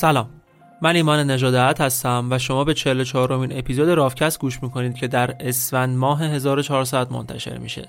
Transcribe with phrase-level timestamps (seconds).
[0.00, 0.28] سلام.
[0.82, 5.36] من ایمان نجادت هستم و شما به 44 امین اپیزود رافکست گوش می‌کنید که در
[5.40, 7.88] اسفند ماه 1400 منتشر میشه.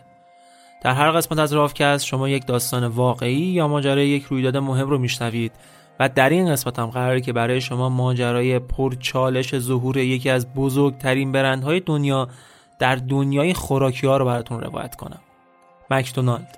[0.81, 4.97] در هر قسمت از رافکست شما یک داستان واقعی یا ماجرای یک رویداد مهم رو
[4.97, 5.51] میشنوید
[5.99, 11.31] و در این قسمت هم قراره که برای شما ماجرای پرچالش ظهور یکی از بزرگترین
[11.31, 12.27] برندهای دنیا
[12.79, 15.19] در دنیای خوراکی ها رو براتون روایت کنم.
[15.89, 16.57] مکدونالد.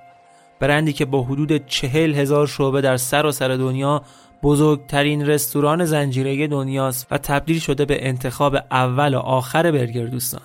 [0.59, 4.01] برندی که با حدود چهل هزار شعبه در سراسر سر دنیا
[4.43, 10.41] بزرگترین رستوران زنجیره دنیاست و تبدیل شده به انتخاب اول و آخر برگر دوستان.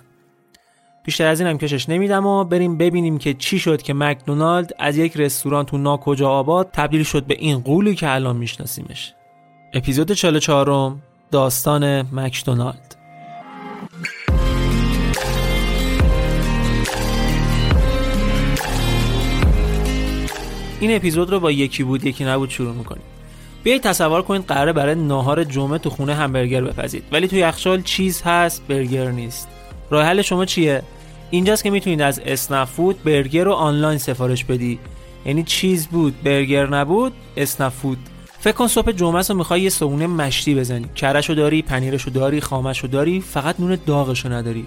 [1.05, 4.97] بیشتر از این هم کشش نمیدم و بریم ببینیم که چی شد که مکدونالد از
[4.97, 9.15] یک رستوران تو ناکجا آباد تبدیل شد به این قولی که الان میشناسیمش.
[9.75, 10.97] اپیزود 44
[11.31, 12.97] داستان مکدونالد.
[20.81, 23.14] این اپیزود رو با یکی بود یکی نبود شروع می‌کنیم.
[23.65, 27.05] بیایید تصور کنید قراره برای ناهار جمعه تو خونه همبرگر بپزید.
[27.13, 29.49] ولی تو یخچال چیز هست برگر نیست.
[29.91, 30.83] راه حل شما چیه؟
[31.31, 34.79] اینجاست که می‌تونید از اسنفود برگر رو آنلاین سفارش بدی.
[35.27, 37.99] یعنی چیز بود برگر نبود اسنفود
[38.41, 40.87] فکر کن صبح جمعه رو می‌خوای یه صبونه مشتی بزنی.
[40.97, 44.67] کرشو داری پنیرشو داری خامشو داری فقط نون داغشو نداری.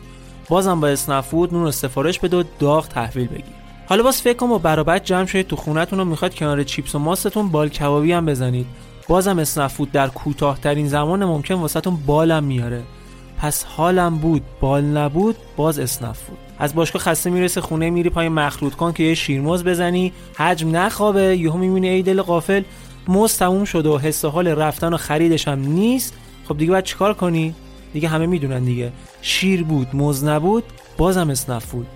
[0.50, 3.44] بازم با اسنفود نون رو سفارش بده و داغ تحویل بگیر.
[3.90, 7.00] حالا باز فکر کن با برابر جمع شدید تو خونتون رو می‌خواد کنار چیپس و
[7.00, 8.66] ماستون بال کبابی هم بزنید.
[9.07, 12.84] بازم اسنفود در کوتاهترین زمان ممکن واسهتون بالم میاره.
[13.38, 18.75] پس حالم بود بال نبود باز اسنفود از باشگاه خسته می‌رسه خونه میری پای مخلوط
[18.75, 20.13] کن که یه شیرموز بزنی.
[20.35, 22.63] حجم نخوابه یهو می‌بینی ای دل قافل
[23.07, 26.13] موز تموم شده و حس حال رفتن و خریدش هم نیست.
[26.47, 27.56] خب دیگه باید چیکار کنی؟
[27.94, 28.91] دیگه همه می‌دونن دیگه.
[29.22, 30.63] شیر بود موز نبود
[30.97, 31.88] بازم اسنفود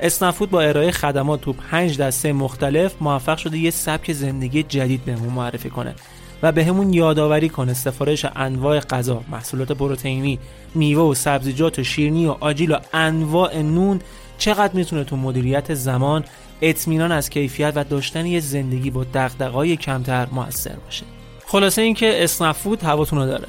[0.00, 5.32] اسنفود با ارائه خدمات تو پنج دسته مختلف موفق شده یه سبک زندگی جدید بهمون
[5.32, 5.94] معرفی کنه.
[6.42, 10.38] و به همون یادآوری کنه سفارش انواع غذا محصولات پروتئینی
[10.74, 14.00] میوه و سبزیجات و شیرینی و آجیل و انواع نون
[14.38, 16.24] چقدر می‌تونه تو مدیریت زمان
[16.62, 21.04] اطمینان از کیفیت و داشتن یه زندگی با دغدغه‌های کمتر موثر باشه.
[21.46, 23.48] خلاصه اینکه اسنفود هواتون رو داره.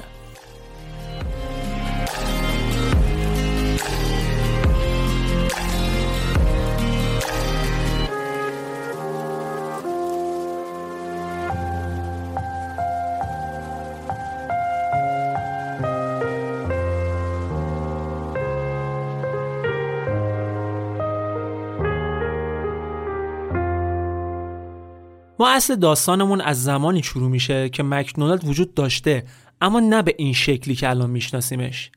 [25.42, 29.24] ما اصل داستانمون از زمانی شروع میشه که مکدونالد وجود داشته
[29.60, 31.90] اما نه به این شکلی که الان میشناسیمش.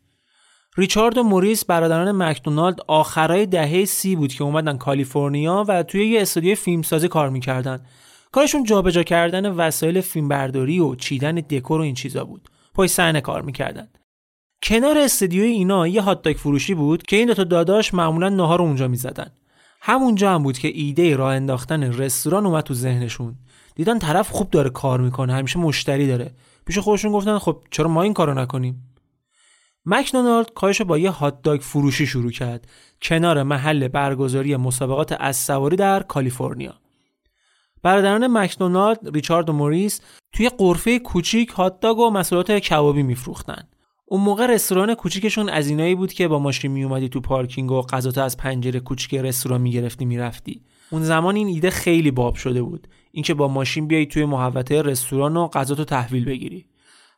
[0.78, 6.22] ریچارد و موریس برادران مکدونالد آخرای دهه سی بود که اومدن کالیفرنیا و توی یه
[6.22, 7.80] استودیو فیلمسازی کار می‌کردن.
[8.32, 12.50] کارشون جابجا کردن وسایل فیلمبرداری و چیدن دکور و این چیزا بود.
[12.74, 13.88] پای صحنه کار می‌کردن.
[14.64, 18.88] کنار استودیوی اینا یه هات فروشی بود که این دو تا داداش معمولا نهار اونجا
[18.88, 19.32] می‌زدن.
[19.88, 23.36] همونجا هم بود که ایده راه انداختن رستوران اومد تو ذهنشون.
[23.76, 26.32] دیدن طرف خوب داره کار می‌کنه همیشه مشتری داره.
[26.66, 28.96] پیش خودشون گفتن خب چرا ما این کارو نکنیم؟
[29.86, 32.68] مکدونالد کارش با یه هات داگ فروشی شروع کرد.
[33.02, 36.74] کنار محل برگزاری مسابقات از سواری در کالیفرنیا.
[37.84, 40.02] برادران مکدونالد ریچارد و موریس
[40.34, 43.68] توی قرفه کوچیک هات داگ و مسئولات کبابی میفروختن.
[44.06, 47.82] اون موقع رستوران کوچیکشون از اینایی بود که با ماشین می اومدی تو پارکینگ و
[47.82, 50.62] غذاتو از پنجره کوچیک رستوران می‌گرفتی می‌رفتی.
[50.90, 52.88] اون زمان این ایده خیلی باب شده بود.
[53.12, 56.66] اینکه با ماشین بیای توی محوطه رستوران و غذاتو تحویل بگیری.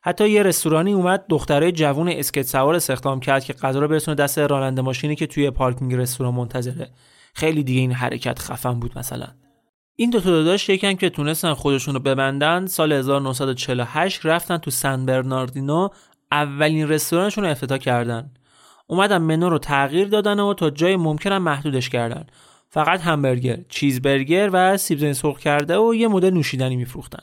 [0.02, 4.38] حتی یه رستورانی اومد دختره جوون اسکت سوار استخدام کرد که غذا رو برسونه دست
[4.38, 6.90] راننده ماشینی که توی پارکینگ رستوران منتظره.
[7.34, 9.26] خیلی دیگه این حرکت خفن بود مثلا.
[9.96, 15.06] این دو تا داداش یکم که تونستن خودشون رو ببندن سال 1948 رفتن تو سن
[15.06, 15.88] برناردینو
[16.32, 18.30] اولین رستورانشون رو افتتاح کردن
[18.86, 22.26] اومدن منو رو تغییر دادن و تا جای ممکنم محدودش کردن
[22.70, 27.22] فقط همبرگر، چیزبرگر و سیب سرخ کرده و یه مدل نوشیدنی میفروختن.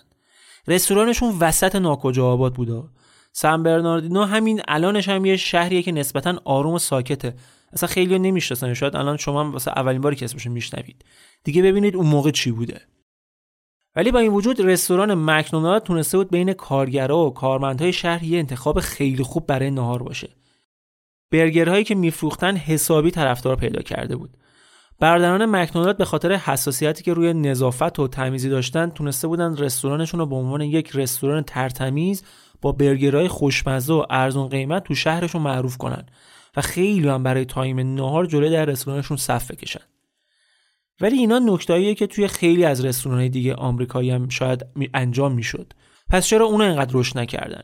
[0.68, 2.84] رستورانشون وسط ناکجا آباد بوده.
[3.32, 7.36] سن برناردینو همین الانش هم یه شهریه که نسبتا آروم و ساکته.
[7.74, 11.06] اصلا خیلی نمی‌شناسن شاید الان شما هم واسه اولین باری که اسمش میشنوید.
[11.44, 12.82] دیگه ببینید اون موقع چی بوده.
[13.96, 18.80] ولی با این وجود رستوران مکدونالد تونسته بود بین کارگرا و کارمندهای شهر یه انتخاب
[18.80, 20.30] خیلی خوب برای نهار باشه.
[21.32, 24.38] برگرهایی که میفروختن حسابی طرفدار پیدا کرده بود.
[25.00, 30.26] برادران مکدونالد به خاطر حساسیتی که روی نظافت و تمیزی داشتن تونسته بودن رستورانشون رو
[30.26, 32.24] به عنوان یک رستوران ترتمیز
[32.62, 36.06] با برگرهای خوشمزه و ارزون قیمت تو شهرشون معروف کنن
[36.58, 39.82] و خیلی هم برای تایم نهار جلوی در رستورانشون صف بکشن
[41.02, 45.74] ولی اینا نکتهاییه که توی خیلی از رستورانهای دیگه آمریکایی هم شاید انجام می‌شد.
[46.10, 47.64] پس چرا اونو اینقدر رشد نکردن؟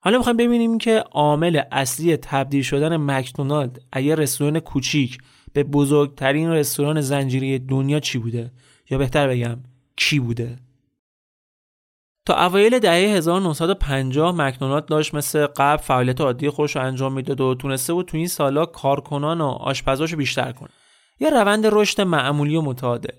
[0.00, 5.18] حالا می‌خوایم ببینیم که عامل اصلی تبدیل شدن مکدونالد از رستوران کوچیک
[5.52, 8.52] به بزرگترین رستوران زنجیری دنیا چی بوده؟
[8.90, 9.58] یا بهتر بگم
[9.96, 10.58] کی بوده؟
[12.26, 17.54] تا اوایل دهه 1950 مکدونالد داشت مثل قبل فعالیت عادی خودش رو انجام می‌داد و
[17.54, 20.70] تونسته بود تو این سالا کارکنان و آشپزاش بیشتر کنه.
[21.20, 23.14] یه روند رشد معمولی و متعادل.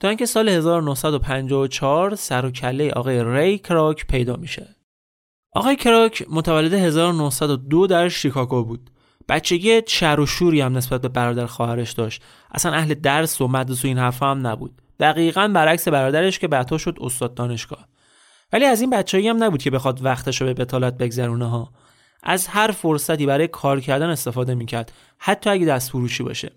[0.00, 4.76] تا اینکه سال 1954 سر و کله آقای ری کراک پیدا میشه.
[5.52, 8.90] آقای کراک متولد 1902 در شیکاگو بود.
[9.28, 12.22] بچگی شر و شوری هم نسبت به برادر خواهرش داشت.
[12.50, 14.82] اصلا اهل درس و مدرسه و این حرفا هم نبود.
[15.00, 17.88] دقیقا برعکس برادرش که بعدها شد استاد دانشگاه.
[18.52, 21.72] ولی از این بچه‌ای هم نبود که بخواد وقتش رو به بتالت بگذرونه ها.
[22.22, 24.92] از هر فرصتی برای کار کردن استفاده می‌کرد.
[25.18, 26.52] حتی اگه دست فروشی باشه.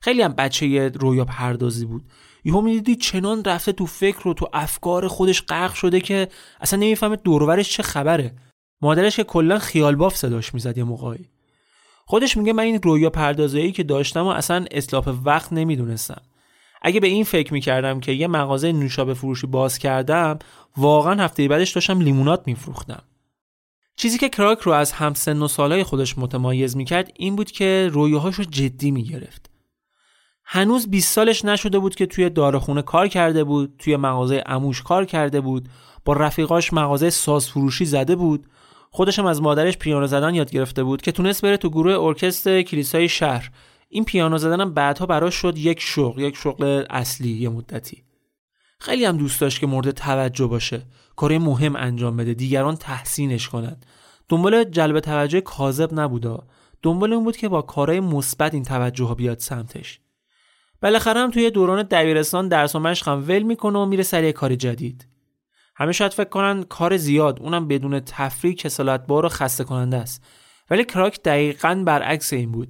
[0.00, 2.04] خیلی هم بچه رویا پردازی بود.
[2.44, 6.28] یهو می‌دیدی چنان رفته تو فکر و تو افکار خودش غرق شده که
[6.60, 8.34] اصلا نمی‌فهمه دورورش چه خبره.
[8.80, 11.28] مادرش که کلا خیال باف صداش می‌زد یه موقعی.
[12.04, 16.22] خودش میگه من این رویا پردازایی که داشتم و اصلا اطلاف وقت نمی‌دونستم.
[16.82, 20.38] اگه به این فکر می‌کردم که یه مغازه نوشابه فروشی باز کردم
[20.76, 23.02] واقعا هفته بعدش داشتم لیمونات میفروختم.
[23.96, 28.34] چیزی که کراک رو از همسن و سالهای خودش متمایز می‌کرد این بود که رویاهاش
[28.34, 29.50] رو جدی می‌گرفت.
[30.50, 35.04] هنوز 20 سالش نشده بود که توی دارخونه کار کرده بود توی مغازه اموش کار
[35.04, 35.68] کرده بود
[36.04, 38.46] با رفیقاش مغازه ساز فروشی زده بود.
[38.90, 42.62] خودش هم از مادرش پیانو زدن یاد گرفته بود که تونست بره تو گروه ارکستر
[42.62, 43.50] کلیسای شهر.
[43.88, 48.04] این پیانو زدن هم بعدها براش شد یک شغل یک شغل اصلی یه مدتی.
[48.80, 50.82] خیلی هم دوست داشت که مورد توجه باشه
[51.16, 53.86] کار مهم انجام بده دیگران تحسینش کنند.
[54.28, 56.46] دنبال جلب توجه کاذب نبودا.
[56.82, 60.00] دنبال اون بود که با کارهای مثبت این توجه ها بیاد سمتش.
[60.82, 64.54] بالاخره هم توی دوران دبیرستان درس و مشق هم ول می‌کنه و میره سر کار
[64.54, 65.06] جدید.
[65.76, 70.24] همه شاید فکر کنن کار زیاد اونم بدون تفریح کسالت بار و خسته کننده است.
[70.70, 72.68] ولی کراک دقیقا برعکس این بود.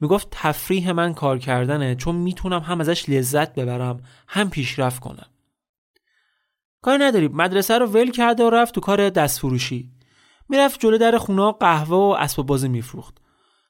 [0.00, 5.26] می‌گفت تفریح من کار کردنه چون می‌تونم هم ازش لذت ببرم هم پیشرفت کنم.
[6.82, 9.90] کاری نداری مدرسه رو ول کرده و رفت تو کار دست فروشی
[10.48, 13.18] می‌رفت جلو در خونه قهوه و اسباب بازی میفروخت.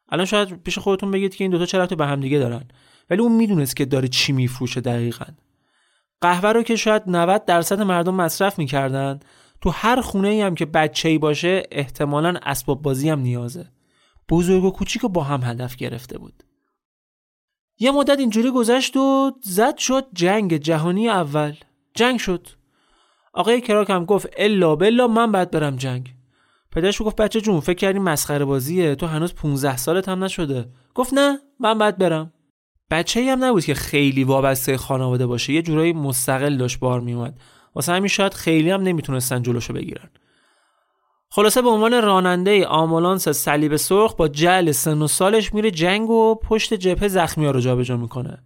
[0.09, 2.69] الان شاید پیش خودتون بگید که این دوتا چرا تو به هم دیگه دارن.
[3.11, 5.25] ولی اون می‌دونست که داره چی میفروشه دقیقا.
[6.21, 9.21] قهوه رو که شاید 90 درصد مردم مصرف می‌کردن
[9.61, 13.69] تو هر خونه ای هم که بچه ای باشه احتمالا اسباب بازی هم نیازه.
[14.29, 16.43] بزرگ و کوچیک با هم هدف گرفته بود.
[17.79, 21.55] یه مدت اینجوری گذشت و زد شد جنگ جهانی اول.
[21.95, 22.49] جنگ شد.
[23.33, 26.15] آقای کراک هم گفت الا بلا من بعد برم جنگ.
[26.73, 30.69] پدرش گفت بچه جون فکر کردی مسخره بازیه تو هنوز 15 سالت هم نشده.
[30.95, 32.33] گفت نه من بعد برم.
[32.91, 35.53] بچه هم نبود که خیلی وابسته خانواده باشه.
[35.53, 37.39] یه جورایی مستقل داشت بار میومد
[37.75, 40.11] واسه همین شاید خیلی هم نمی‌تونستن جلوشو بگیرن.
[41.29, 46.35] خلاصه به عنوان راننده آمولانس صلیب سرخ با جل سن و سالش میره جنگ و
[46.35, 48.39] پشت جبهه زخمی ها رو جابجا می‌کنه.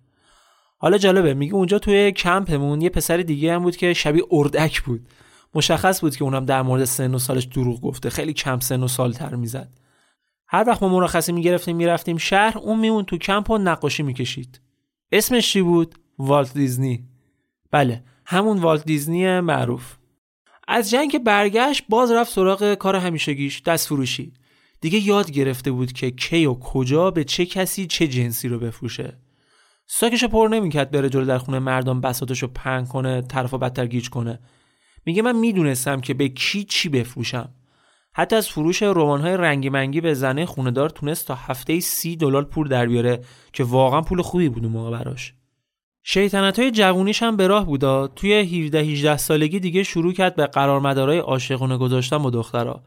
[0.78, 5.08] حالا جالبه میگه اونجا توی کمپمون یه پسر دیگه هم بود که شبیه اردک بود.
[5.54, 8.10] مشخص بود که اونم در مورد سن و سالش دروغ گفته.
[8.10, 9.68] خیلی کم سن و سال تر می‌زد.
[10.52, 14.60] هر وقت ما مرخصی می‌گرفتیم می‌رفتیم شهر اون میمون تو کمپ و نقاشی می‌کشید.
[15.12, 17.08] اسمش چی بود؟ والت دیزنی.
[17.70, 19.96] بله همون والت دیزنی معروف.
[20.68, 24.32] از جنگ برگشت باز رفت سراغ کار همیشگیش دست فروشی.
[24.80, 29.18] دیگه یاد گرفته بود که کی و کجا به چه کسی چه جنسی رو بفروشه.
[29.86, 34.40] ساکشو پر نمی‌کرد بره جلو در خونه مردم بساتشو پنگ کنه طرف بدتر گیج کنه.
[35.06, 37.54] میگه من می‌دونستم که به کی چی بفروشم.
[38.20, 42.68] حتی از فروش رمان‌های رنگی منگی به زنه خونهدار تونست تا هفته سی دلار پول
[42.68, 43.20] در بیاره
[43.52, 45.34] که واقعا پول خوبی بود اون موقع براش.
[46.02, 48.06] شیطنت های جوونیش هم به راه بودا.
[48.06, 52.82] توی 17 18 سالگی دیگه شروع کرد به قرارمدارای عاشقانه گذاشتن با دخترها.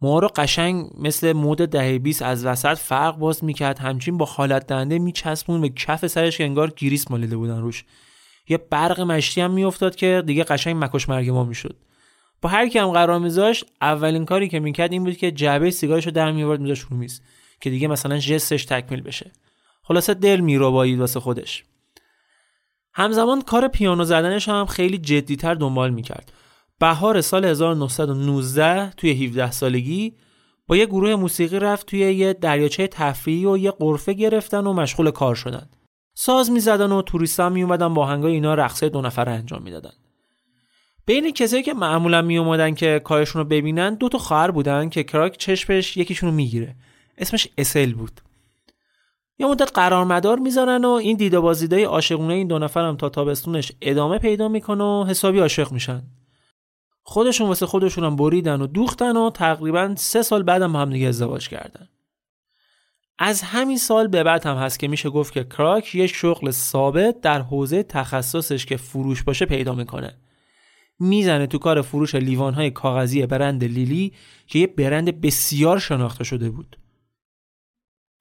[0.00, 3.78] موها رو قشنگ مثل مود دهه 20 از وسط فرق باز می‌کرد.
[3.78, 7.84] همچین با حالت دنده میچسبون به کف سرش که انگار گیریس مالیده بودن روش.
[8.48, 11.76] یه برق مشتی هم میافتاد که دیگه قشنگ مکش مرگ ما می‌شد.
[12.42, 16.06] با هر کی هم قرار میذاشت اولین کاری که می‌کرد این بود که جعبه سیگارش
[16.06, 17.20] رو در میورد میذاشت رو میز
[17.60, 19.30] که دیگه مثلا جستش تکمیل بشه.
[19.82, 21.64] خلاصه دل میروبایید واسه خودش.
[22.94, 26.32] همزمان کار پیانو زدنش هم خیلی جدیتر دنبال می‌کرد.
[26.78, 30.14] بهار سال 1919 توی 17 سالگی
[30.66, 35.10] با یه گروه موسیقی رفت توی یه دریاچه تفریحی و یه قرفه گرفتن و مشغول
[35.10, 35.70] کار شدن.
[36.14, 39.92] ساز می‌زدن و توریستا می اومدن با هنگای اینا رقصه دو نفر انجام می‌دادن.
[41.06, 45.04] بین کسایی که معمولا می اومدن که کارشون رو ببینن دو تا خواهر بودن که
[45.04, 46.76] کراک چشمش یکیشون رو می‌گیره.
[47.18, 48.20] اسمش اسل بود.
[49.38, 53.72] یه مدت قرارمدار می‌ذارن و این دیده بازیدای عاشقونه این دو نفر هم تا تابستونش
[53.80, 56.02] ادامه پیدا می‌کنه و حسابی عاشق میشن.
[57.02, 61.48] خودشون واسه خودشون هم بریدن و دوختن و تقریبا سه سال بعدم هم دیگه ازدواج
[61.48, 61.88] کردن.
[63.18, 67.20] از همین سال به بعد هم هست که میشه گفت که کراک یه شغل ثابت
[67.20, 70.14] در حوزه تخصصش که فروش باشه پیدا می‌کنه.
[71.02, 74.12] می‌زنه تو کار فروش لیوانهای کاغذی برند لیلی
[74.46, 76.78] که یه برند بسیار شناخته شده بود.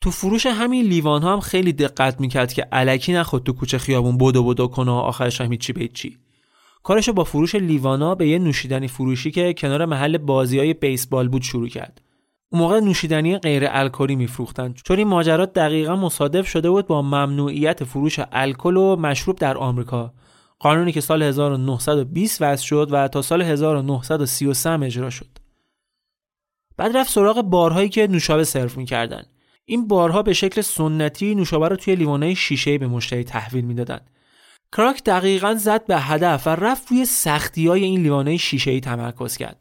[0.02, 4.18] تو فروش همین لیوان ها هم خیلی دقت می‌کرد که علکی نخود تو کوچه خیابون
[4.18, 6.18] بدو بدو کنه و آخرش هم چی به چی.
[6.84, 11.42] کارشو با فروش لیوانا به یه نوشیدنی فروشی که کنار محل بازی های بیسبال بود
[11.42, 12.02] شروع کرد.
[12.50, 17.84] اون موقع نوشیدنی غیر الکلی میفروختن چون این ماجرات دقیقا مصادف شده بود با ممنوعیت
[17.84, 20.14] فروش الکل و مشروب در آمریکا.
[20.62, 25.28] قانونی که سال 1920 وضع شد و تا سال 1933 اجرا شد
[26.78, 29.24] بعد رفت سراغ بارهایی که نوشابه سرو می‌کردن
[29.66, 34.10] این بارها به شکل سنتی نوشابه رو توی لیوانه شیشه به مشتری تحویل می‌دادند.
[34.72, 39.38] کراک دقیقا زد به هدف و رفت روی سختی های این لیوانه شیشه ای تمرکز
[39.38, 39.58] کرد.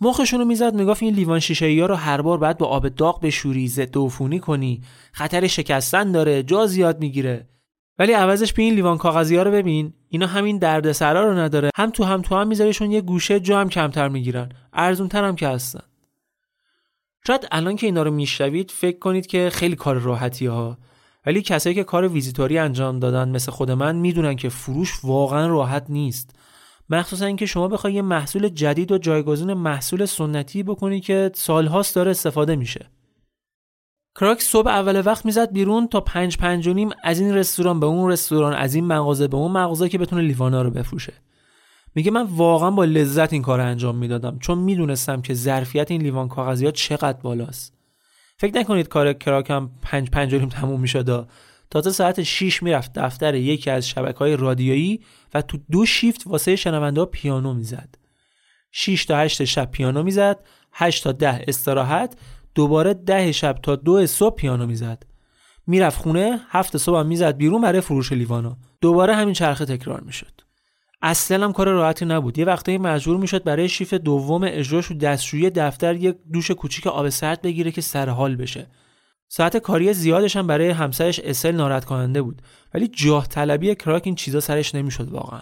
[0.00, 2.88] مخشون رو می‌زد می‌گفت این لیوان شیشه ای ها رو هر بار بعد با آب
[2.88, 4.82] داغ بشوری ضد عفونی کنی
[5.12, 7.48] خطر شکستن داره جا زیاد می‌گیره
[8.00, 9.92] ولی عوضش به این لیوان کاغذی ها رو ببین.
[10.08, 11.70] اینا همین دردسرا رو نداره.
[11.76, 14.48] هم تو هم تو هم میذاریشون یه گوشه جا هم کمتر می‌گیرن.
[14.72, 15.82] ارزونتر هم که هستن.
[17.26, 20.78] شاید الان که اینا رو میشنوید فکر کنید که خیلی کار راحتی ها
[21.26, 25.86] ولی کسایی که کار ویزیتوری انجام دادن مثل خود من می‌دونن که فروش واقعا راحت
[25.88, 26.36] نیست.
[26.90, 32.10] مخصوصا اینکه شما بخوای یه محصول جدید و جایگزین محصول سنتی بکنی که سالهاست داره
[32.10, 32.90] استفاده میشه.
[34.14, 37.86] کراک صبح اول وقت می‌زد بیرون تا پنج پنج و نیم از این رستوران به
[37.86, 41.12] اون رستوران از این مغازه به اون مغازه که بتونه لیوانا رو بفروشه.
[41.94, 46.28] میگه من واقعا با لذت این کار انجام می‌دادم چون می‌دونستم که ظرفیت این لیوان
[46.28, 47.74] کاغذی ها چقدر بالاست.
[48.36, 51.28] فکر نکنید کار کراکم پنج پنج نیم تموم می‌شد
[51.70, 55.00] تازه ساعت 6 می‌رفت دفتر یکی از شبکه های رادیویی
[55.34, 57.94] و تو دو شیفت واسه شنونده پیانو می‌زد.
[58.72, 60.38] 6 تا 8 شب پیانو می‌زد
[60.72, 62.16] 8 تا 10 استراحت
[62.54, 65.02] دوباره 10 شب تا دو صبح پیانو می‌زد.
[65.66, 70.40] می‌رفت خونه هفت صبح می‌زد بیرون برای فروش لیوانا دوباره همین چرخه تکرار می‌شد.
[71.02, 72.38] اصلا هم کار راحتی نبود.
[72.38, 77.08] یه وقتایی مجبور می‌شد برای شیفت دوم اجراش و دستشویی دفتر یک دوش کوچیک آب
[77.08, 78.66] سرد بگیره که سر حال بشه.
[79.28, 82.42] ساعت کاری زیادش هم برای همسرش اسل ناراحت کننده بود.
[82.74, 85.40] ولی جاه طلبی کراک این چیزا سرش نمی‌شد واقعا.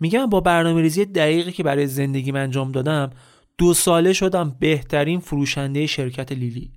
[0.00, 3.10] میگم با برنامه ریزی دقیقی که برای زندگیم انجام دادم
[3.58, 6.72] دو ساله شدم بهترین فروشنده شرکت لیلی.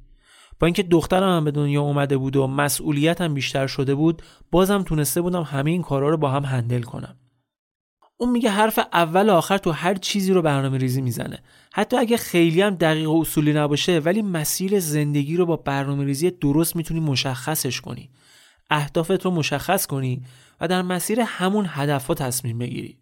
[0.59, 4.21] با اینکه دخترم هم به دنیا اومده بود و مسئولیتم بیشتر شده بود
[4.51, 7.17] بازم تونسته بودم همه این کارا رو با هم هندل کنم.
[8.17, 11.39] اون میگه حرف اول و آخر تو هر چیزی رو برنامه ریزی می‌زنه.
[11.73, 16.31] حتی اگه خیلی هم دقیق و اصولی نباشه ولی مسیر زندگی رو با برنامه ریزی
[16.31, 18.09] درست می‌تونی مشخصش کنی.
[18.69, 20.21] اهدافت رو مشخص کنی
[20.61, 23.00] و در مسیر همون هدفها تصمیم بگیری.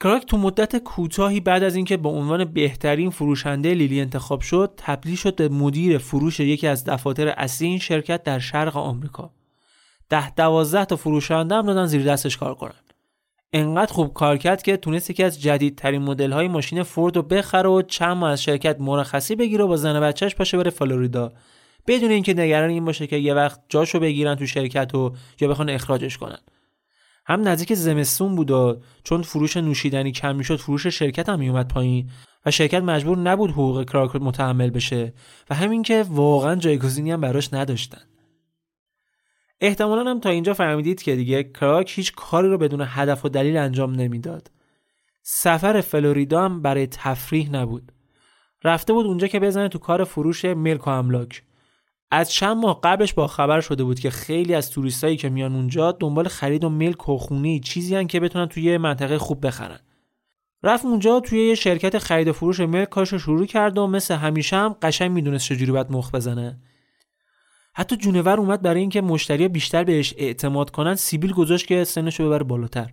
[0.00, 5.16] کراک تو مدت کوتاهی بعد از اینکه به عنوان بهترین فروشنده لیلی انتخاب شد تبدیل
[5.16, 9.30] شد به مدیر فروش یکی از دفاتر اصلی این شرکت در شرق آمریکا.
[10.08, 12.74] ده دوازده تا فروشنده هم دادن زیر دستش کار کنن.
[13.52, 17.68] انقدر خوب کار کرد که تونست یکی از جدیدترین مدل های ماشین فورد رو بخره
[17.68, 21.32] و چند ماه از شرکت مرخصی بگیره و با زن بچهش پاشه بره فلوریدا.
[21.86, 25.70] بدون اینکه نگران این باشه که یه وقت جاشو بگیرن تو شرکت و یا بخوان
[25.70, 26.38] اخراجش کنن.
[27.26, 32.10] هم نزدیک زمستون بود و چون فروش نوشیدنی کم می‌شد فروش شرکت هم میومد پایین
[32.46, 35.12] و شرکت مجبور نبود حقوق کراک متحمل بشه
[35.50, 38.02] و همین که واقعا جایگزینی هم براش نداشتن.
[39.60, 43.56] احتمالا هم تا اینجا فهمیدید که دیگه کراک هیچ کاری رو بدون هدف و دلیل
[43.56, 44.50] انجام نمی‌داد.
[45.22, 47.92] سفر فلوریدا هم برای تفریح نبود.
[48.64, 51.42] رفته بود اونجا که بزنه تو کار فروش ملک و املاک.
[52.14, 55.92] از چند ماه قبلش با خبر شده بود که خیلی از توریستایی که میان اونجا
[55.92, 59.78] دنبال خرید و ملک و خونه‌ای چیزی هستن که بتونن توی یه منطقه خوب بخرن.
[60.62, 64.56] رفت اونجا توی یه شرکت خرید و فروش ملک کارش شروع کرد و مثل همیشه
[64.56, 66.60] هم قشنگ می‌دونست چجوری باید مخ بزنه.
[67.74, 72.44] حتی جونور اومد برای اینکه مشتری بیشتر بهش اعتماد کنن سیبیل گذاشت که سنش رو
[72.44, 72.90] بالاتر.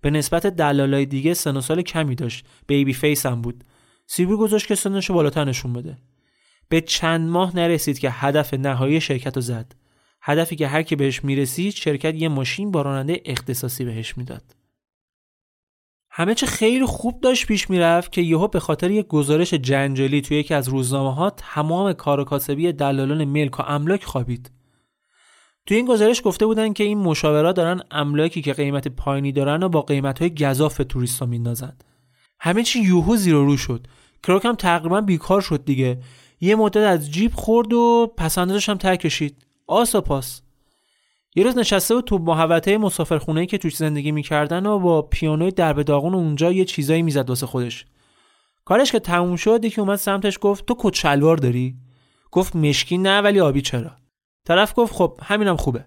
[0.00, 2.46] به نسبت دلالای دیگه سن و سال کمی داشت.
[2.66, 3.64] baby face هم بود.
[4.06, 5.96] سیبیل گذاشت که سنش رو بالاتر نشون بده.
[6.68, 9.72] به چند ماه نرسید که هدف نهایی شرکت رو زد.
[10.22, 14.56] هدفی که هر کی بهش می‌رسید شرکت یه ماشین با راننده اختصاصی بهش می‌داد.
[16.10, 20.36] همه چه خیلی خوب داشت پیش می‌رفت که یهو به خاطر یک گزارش جنجالی توی
[20.36, 24.50] یکی از روزنامه ها تمام کار و کاسبی دلالان ملک و املاک خوابید.
[25.66, 29.68] توی این گزارش گفته بودن که این مشاورات دارن املاکی که قیمت پایینی دارن و
[29.68, 31.76] با قیمت های گذاف به توریستا میندازن.
[32.40, 33.86] همه چی یوهو زیر رو شد.
[34.22, 35.98] کراک هم تقریبا بیکار شد دیگه.
[36.44, 39.46] یه مدت از جیب خورد و پسندازش هم ترک کشید.
[39.66, 40.42] آس و پاس
[41.36, 45.82] یه روز نشسته بود تو محوطه مسافرخونه که توش زندگی می‌کردن و با پیانوی درب
[45.82, 47.86] داغون اونجا یه چیزایی می‌زد واسه خودش.
[48.64, 51.76] کارش که تموم شد یکی اومد سمتش گفت تو کت شلوار داری؟
[52.30, 53.90] گفت مشکی نه ولی آبی چرا؟
[54.46, 55.84] طرف گفت خب همینم خوبه.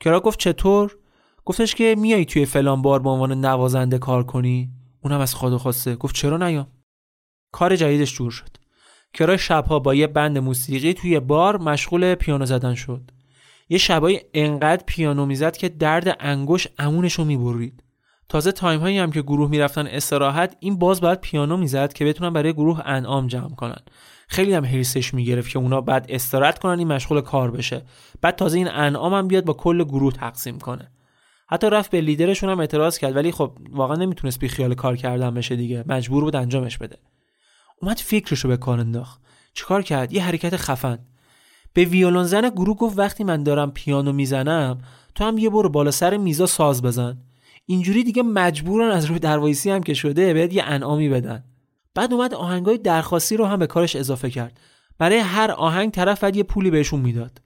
[0.00, 0.96] کرا گفت چطور؟
[1.44, 4.70] گفتش که میای توی فلان بار به عنوان نوازنده کار کنی؟
[5.04, 5.96] اونم از خود خواسته.
[5.96, 6.66] گفت چرا نیام؟
[7.52, 8.57] کار جدیدش جور شد.
[9.12, 13.10] کرا شبها با یه بند موسیقی توی بار مشغول پیانو زدن شد.
[13.68, 17.82] یه شبای انقدر پیانو می‌زد که درد انگوش امونش رو می‌برید.
[18.28, 22.32] تازه تایم هایی هم که گروه می‌رفتن استراحت این باز باید پیانو می‌زد که بتونن
[22.32, 23.80] برای گروه انعام جمع کنن.
[24.28, 27.82] خیلی هم حیثش می‌گرفت که اونا بعد استراحت کنن این مشغول کار بشه.
[28.20, 30.90] بعد تازه این انعام هم بیاد با کل گروه تقسیم کنه.
[31.48, 35.34] حتی رفت به لیدرشون هم اعتراض کرد ولی خب واقعا نمی‌تونست بی خیال کار کردن
[35.34, 35.84] بشه دیگه.
[35.86, 36.98] مجبور بود انجامش بده.
[37.82, 39.20] اومد فکرشو به کار انداخت.
[39.54, 40.98] چیکار کرد؟ یه حرکت خفن.
[41.72, 44.78] به ویولون زن گروه گفت وقتی من دارم پیانو می‌زنم
[45.14, 47.18] تو هم یه برو بالا سر میزا ساز بزن.
[47.66, 51.44] اینجوری دیگه مجبورن از روی دروایسی هم که شده بهت یه انعامی بدن.
[51.94, 54.60] بعد اومد آهنگای درخواستی رو هم به کارش اضافه کرد.
[54.98, 57.40] برای هر آهنگ طرف یه پولی بهشون می‌داد.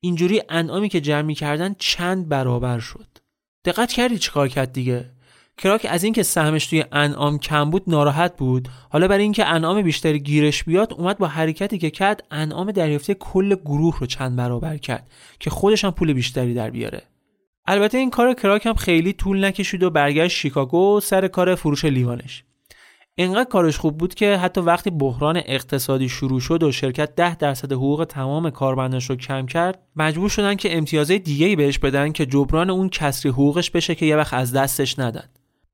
[0.00, 3.06] اینجوری انعامی که جمع می‌کردن چند برابر شد.
[3.64, 5.10] دقت کردی چیکار کرد دیگه؟
[5.58, 8.68] کراک از اینکه سهمش توی انعام کم بود ناراحت بود.
[8.90, 13.54] حالا برای اینکه انعام بیشتری گیرش بیاد اومد با حرکتی که کرد انعام دریافته کل
[13.54, 17.02] گروه رو چند برابر کرد که خودش هم پول بیشتری در بیاره.
[17.66, 22.44] البته این کار کراک هم خیلی طول نکشید و برگشت شیکاگو سر کار فروش لیوانش.
[23.16, 27.72] اینقدر کارش خوب بود که حتی وقتی بحران اقتصادی شروع شد و شرکت ده درصد
[27.72, 32.70] حقوق تمام کارمنداش رو کم کرد مجبور شدن که امتیازهای دیگه بهش بدن که جبران
[32.70, 35.24] اون کسری حقوقش بشه که یه وقت از دستش ندن.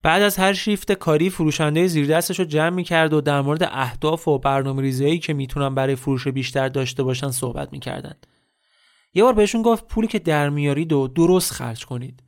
[0.03, 4.29] بعد از هر شیفت کاری فروشنده زیر دستش رو جمع می‌کرد و در مورد اهداف
[4.29, 8.15] و برنامه ریزیایی که می‌تونن برای فروش بیشتر داشته باشن صحبت می‌کردن.
[9.15, 12.23] یه بار بهشون گفت پولی که در میارید و درست خرج کنید.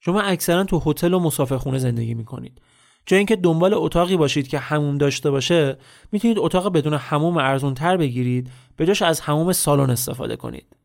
[0.00, 2.60] شما اکثرا تو هتل و مسافرخونه زندگی می‌کنید.
[3.06, 5.78] جای اینکه دنبال اتاقی باشید که هموم داشته باشه
[6.12, 10.76] می‌تونید اتاق بدون هموم ارزون تر بگیرید به جاش از هموم سالن استفاده کنید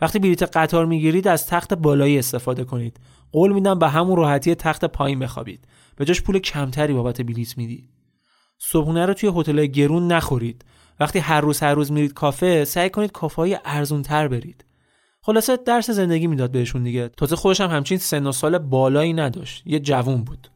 [0.00, 3.00] وقتی بلیت قطار می‌گیرید از تخت بالایی استفاده کنید.
[3.32, 5.68] قول میدم به همون راحتی تخت پایین بخوابید.
[5.96, 7.88] به جاش پول کمتری بابت بلیت می‌دید.
[8.58, 10.64] صبحونه رو توی هتل گرون نخورید.
[11.00, 14.64] وقتی هر روز هر روز میرید کافه سعی کنید کافه های ارزون تر برید.
[15.22, 17.08] خلاصه درس زندگی می‌داد بهشون دیگه.
[17.08, 19.62] تازه خودش هم همچین سن و سال بالایی نداشت.
[19.66, 20.48] یه جوون بود.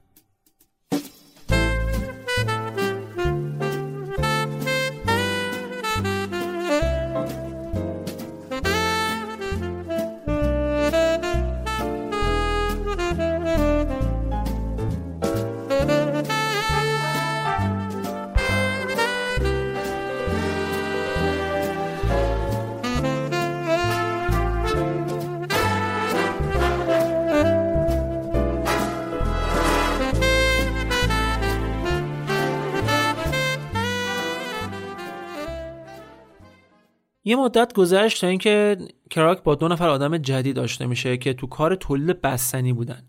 [37.33, 38.77] یه مدت گذشت تا اینکه
[39.11, 43.03] کراک با دو نفر آدم جدید آشنا میشه که تو کار تولید بستنی بودن.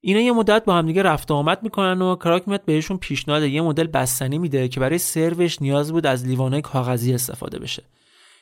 [0.00, 3.86] اینا یه مدت با همدیگه رفت آمد می‌کنن و کراک میاد بهشون پیشنهاد یه مدل
[3.86, 7.82] بستنی میده که برای سروش نیاز بود از لیوانای کاغذی استفاده بشه.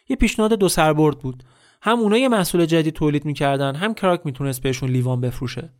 [0.08, 1.42] یه پیشنهاد دو سربرد بود.
[1.82, 5.70] هم اونا یه محصول جدید تولید می‌کردن هم کراک می‌تونست بهشون لیوان بفروشه.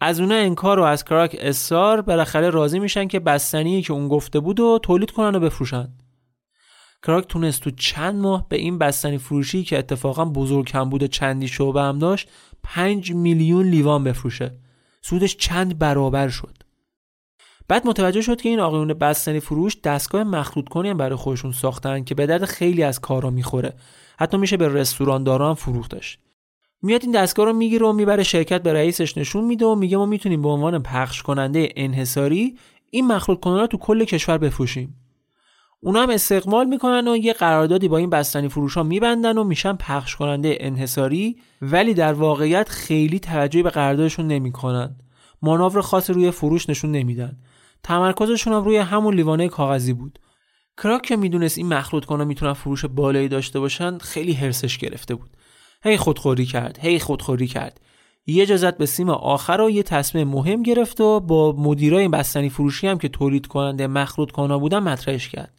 [0.00, 4.40] از اونا انکار و از کراک اصرار بالاخره راضی میشن که بستنی که اون گفته
[4.40, 5.88] بود و تولید کنن و بفروشن.
[7.02, 11.48] کراک تونست تو چند ماه به این بستنی فروشی که اتفاقا بزرگ هم بود چندی
[11.48, 12.30] شعبه هم داشت
[12.62, 14.54] 5 میلیون لیوان بفروشه.
[15.02, 16.56] سودش چند برابر شد.
[17.68, 22.04] بعد متوجه شد که این آقایون بستنی فروش دستگاه مخلوط کنی هم برای خودشون ساختن
[22.04, 23.74] که به درد خیلی از کارا می‌خوره.
[24.18, 26.18] حتی میشه به رستوران فروختش
[26.82, 30.06] میاد این دستگاه رو می‌گیره و می‌بره شرکت به رئیسش نشون میده و میگه ما
[30.06, 32.58] می‌تونیم به عنوان پخش کننده انحصاری
[32.90, 35.07] این مخلوط کننده رو تو کل کشور بفروشیم.
[35.80, 39.76] اونا هم استقبال می‌کنن و یه قراردادی با این بستنی فروش ها میبندن و میشن
[39.76, 44.96] پخش کننده انحصاری ولی در واقعیت خیلی توجهی به قراردادشون نمی‌کنن.
[45.42, 47.36] مانور خاصی روی فروش نشون نمیدن.
[47.82, 50.18] تمرکزشون هم روی همون لیوانه کاغذی بود.
[50.82, 55.30] کراک که می‌دونست این مخلوط کنه می‌تونن فروش بالایی داشته باشن خیلی هرسش گرفته بود.
[55.82, 57.80] هی خودخوری کرد هی خودخوری کرد.
[58.26, 62.86] یه جزت به سیم آخر و یه تصمیم مهم گرفت و با مدیرای بستنی فروشی
[62.86, 65.57] هم که تولید کننده مخلوط کانا بودن مطرحش کرد.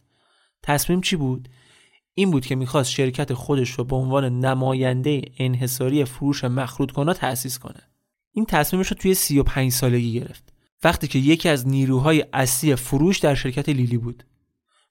[0.62, 1.48] تصمیم چی بود؟
[2.14, 7.58] این بود که می‌خواست شرکت خودش رو به عنوان نماینده انحصاری فروش مخلوط کانا تأسیس
[7.58, 7.80] کنه.
[8.32, 10.52] این تصمیمش رو توی 35 سالگی گرفت.
[10.84, 14.24] وقتی که یکی از نیروهای اصلی فروش در شرکت لیلی بود.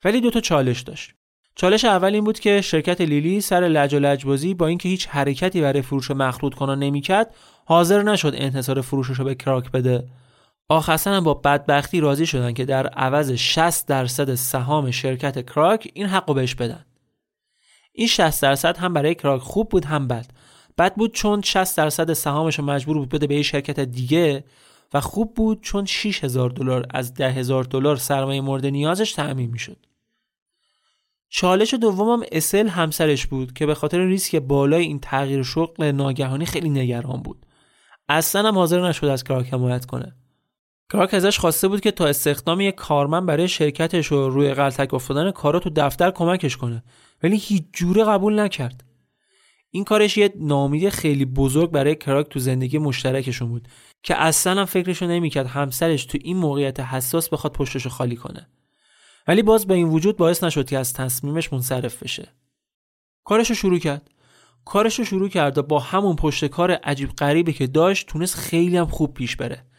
[0.04, 1.10] ولی دو تا چالش داشت.
[1.54, 5.60] چالش اول این بود که شرکت لیلی سر لج و لجبازی با اینکه هیچ حرکتی
[5.60, 10.08] برای فروش مخلوط کنان نمی‌کرد حاضر نشد انحصار فروشش رو به کراک بده.
[10.70, 16.06] آخرسن هم با بدبختی راضی شدن که در عوض 60 درصد سهام شرکت کراک این
[16.06, 16.84] حق بهش بدن.
[17.92, 20.26] این 60 درصد هم برای کراک خوب بود هم بد.
[20.78, 24.44] بد بود چون 60 درصد سهامش رو مجبور بود بده به یه شرکت دیگه
[24.94, 29.86] و خوب بود چون 6000 دلار از 10000 دلار سرمایه مورد نیازش تعمین می‌شد.
[31.28, 36.70] چالش دومم اسل همسرش بود که به خاطر ریسک بالای این تغییر شغل ناگهانی خیلی
[36.70, 37.46] نگران بود.
[38.08, 40.19] اصلا هم حاضر نشد از کراک حمایت کنه.
[40.92, 45.30] کراک ازش خواسته بود که تا استخدام یک کارمند برای شرکتش و روی غلطک افتادن
[45.30, 46.82] کارا تو دفتر کمکش کنه.
[47.22, 48.84] ولی هیچ جوره قبول نکرد.
[49.70, 53.68] این کارش یه نامیدی خیلی بزرگ برای کراک تو زندگی مشترکشون بود
[54.02, 58.48] که اصلا هم فکرشو نمی‌کرد همسرش تو این موقعیت حساس بخواد پشتشو خالی کنه.
[59.28, 62.28] ولی باز به این وجود باعث نشد که از تصمیمش منصرف بشه.
[63.24, 64.10] کارشو شروع کرد.
[64.64, 68.86] کارشو شروع کرد و با همون پشت کار عجیب غریبی که داشت تونست خیلی هم
[68.86, 69.69] خوب پیش بره.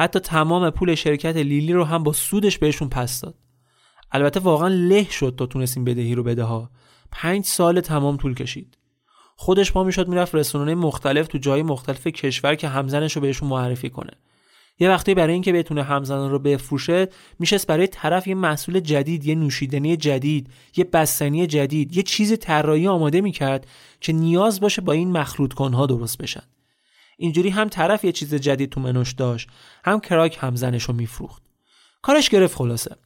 [0.00, 3.34] حتی تمام پول شرکت لیلی رو هم با سودش بهشون پس داد.
[4.12, 6.70] البته واقعا له شد تا تونست این بدهی رو بده ها.
[7.12, 8.78] پنج سال تمام طول کشید.
[9.36, 13.90] خودش پا می‌شد می‌رفت رستوران مختلف تو جای مختلف کشور که همزنش رو بهشون معرفی
[13.90, 14.10] کنه.
[14.78, 17.08] یه وقتی برای اینکه بتونه همزنان رو بفروشه
[17.38, 22.86] میشه برای طرف یه محصول جدید یه نوشیدنی جدید یه بستنی جدید یه چیز طراحی
[22.86, 23.66] آماده می‌کرد
[24.00, 26.42] که نیاز باشه با این مخلوط کنها درست بشن.
[27.20, 29.48] اینجوری هم طرف یه چیز جدید تو منوش داشت.
[29.84, 31.42] هم کراک همزنش رو میفروخت.
[32.02, 32.96] کارش گرفت خلاصه.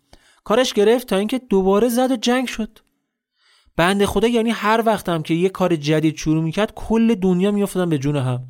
[0.44, 2.78] کارش گرفت تا اینکه دوباره زد و جنگ شد.
[3.76, 7.90] بنده خدا یعنی هر وقت هم که یه کار جدید شروع می‌کرد کل دنیا میافتادن
[7.90, 8.48] به جون هم.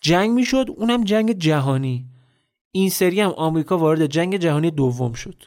[0.00, 2.06] جنگ می‌شد اونم جنگ جهانی.
[2.72, 5.42] این سری هم آمریکا وارد جنگ جهانی دوم شد.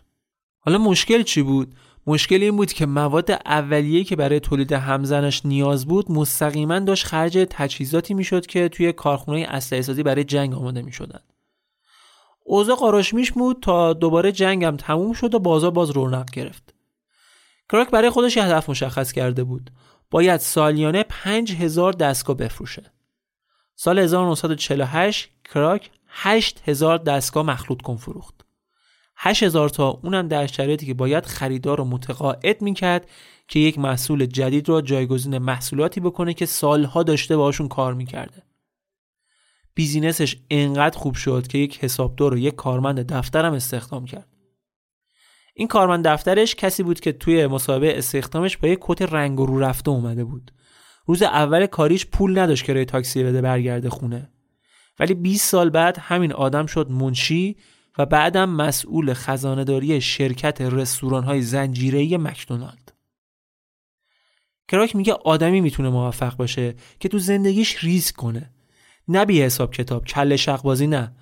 [0.60, 1.76] حالا مشکل چی بود؟
[2.12, 7.48] مشکل این بود که مواد اولیه که برای تولید همزنش نیاز بود مستقیما داشت خرج
[7.50, 11.20] تجهیزاتی می‌شد که توی کارخونه اسلحه سازی برای جنگ آماده می‌شدن
[12.44, 16.74] اوضاع قاراشمیش بود تا دوباره جنگم تموم شد و بازار باز رونق گرفت.
[17.70, 19.72] کراک برای خودش یه هدف مشخص کرده بود.
[20.12, 22.92] باید سالیانه 5000 دستگاه بفروشه.
[23.76, 28.41] سال 1948 کراک 8000 دستگاه مخلوط کن فروخت.
[29.24, 33.10] 8000 تا اونم در شرایطی که باید خریدار رو متقاعد می‌کرد
[33.48, 38.44] که یک محصول جدید رو جایگزین محصولاتی بکنه که سالها داشته باشون کار می‌کرده.
[39.74, 44.28] بیزینسش انقدر خوب شد که یک حسابدار و یک کارمند دفترم استخدام کرد.
[45.56, 49.92] این کارمند دفترش کسی بود که توی مسابقه استخدامش با یک کت رنگ رو رفته
[49.92, 50.52] اومده بود.
[51.06, 54.30] روز اول کاریش پول نداشت که روی تاکسی بده برگرده خونه.
[55.00, 57.58] ولی 20 سال بعد همین آدم شد منشی
[58.02, 62.94] و بعدم مسئول خزانه‌داری شرکت رستوران های زنجیره‌ای مکدونالد.
[64.68, 68.52] کراک میگه آدمی می‌تونه موفق باشه که تو زندگیش ریسک کنه.
[69.08, 71.16] نه بی حساب کتاب کله‌شق‌بازی نه.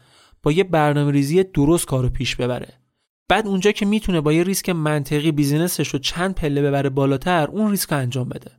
[0.44, 2.74] با یه برنامه ریزی درست کارو پیش ببره.
[3.28, 7.48] بعد اونجا که می‌تونه با یه ریسک منطقی business ش رو چند پله ببره بالاتر
[7.48, 8.52] اون ریسک انجام بده.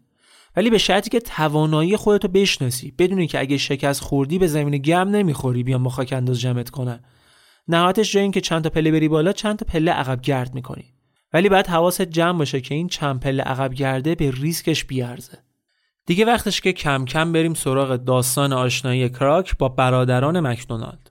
[0.57, 5.09] ولی به شرطی که توانایی خودتو بشناسی بدونی که اگه شکست خوردی به زمین گم
[5.09, 7.01] نمی‌خوری بیان با خاک انداز جمعت کنن
[7.71, 10.85] نهایتش جای که چند تا پله بری بالا چند تا پله عقب گرد می‌کنی.
[11.33, 15.39] ولی بعد حواست جمع باشه که این چند پله عقب گرده به ریسکش بیارزه.
[16.07, 21.11] دیگه وقتش که کم کم بریم سراغ داستان آشنایی کراک با برادران مکدونالد.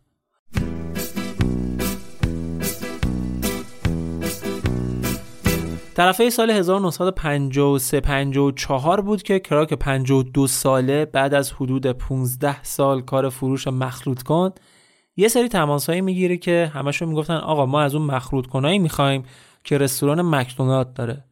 [5.94, 13.30] طرفه سال 1953 54 بود که کراک 52 ساله بعد از حدود 15 سال کار
[13.30, 14.52] فروش مخلوط کن
[15.20, 19.24] یه سری تماسهایی می‌گیره که همشون می‌گفتن آقا ما از اون مخلوط کنایی می‌خوایم
[19.64, 21.24] که رستوران مکدونالد داره.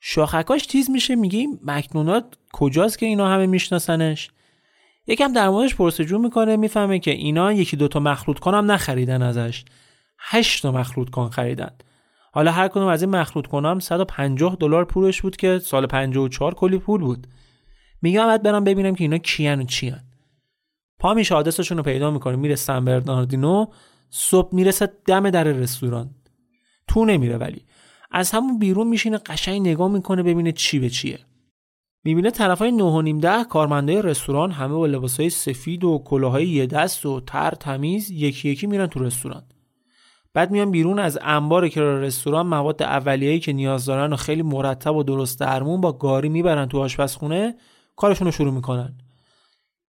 [0.00, 4.30] شاخکاش تیز میشه میگه مکدونالد کجاست که اینا همه میشناسنش؟
[5.06, 9.64] یکم در موردش پرسجو می‌کنه می‌فهمه که اینا یکی دوتا مخلوط کنم نخریدن ازش.
[10.18, 11.70] هشت تا مخلوط کن خریدن.
[12.32, 16.78] حالا هر کدوم از این مخلوط کنم 150 دلار پولش بود که سال 54 کلی
[16.78, 17.26] پول بود.
[18.02, 20.00] میگم بعد برم ببینم که اینا کیان و چیان.
[21.02, 23.66] پا میشه آدرسشون رو پیدا می‌کنه میره سن برناردینو
[24.10, 26.10] صبح می‌رسه دم در رستوران.
[26.88, 27.62] تو نمیره ولی.
[28.10, 31.18] از همون بیرون میشینه قشنگ نگاه می‌کنه ببینه چی به چیه.
[32.04, 36.66] می‌بینه طرفای نه و نیم ده کارمندای رستوران همه با لباسای سفید و کلاهای یه
[36.66, 39.42] دست و تر تمیز یکی یکی میرن تو رستوران.
[40.34, 44.96] بعد میان بیرون از انبار که رستوران مواد اولیه‌ای که نیاز دارن و خیلی مرتب
[44.96, 47.54] و درست درمون با گاری می‌برن تو آشپزخونه
[47.96, 48.98] کارشون رو شروع می‌کنن.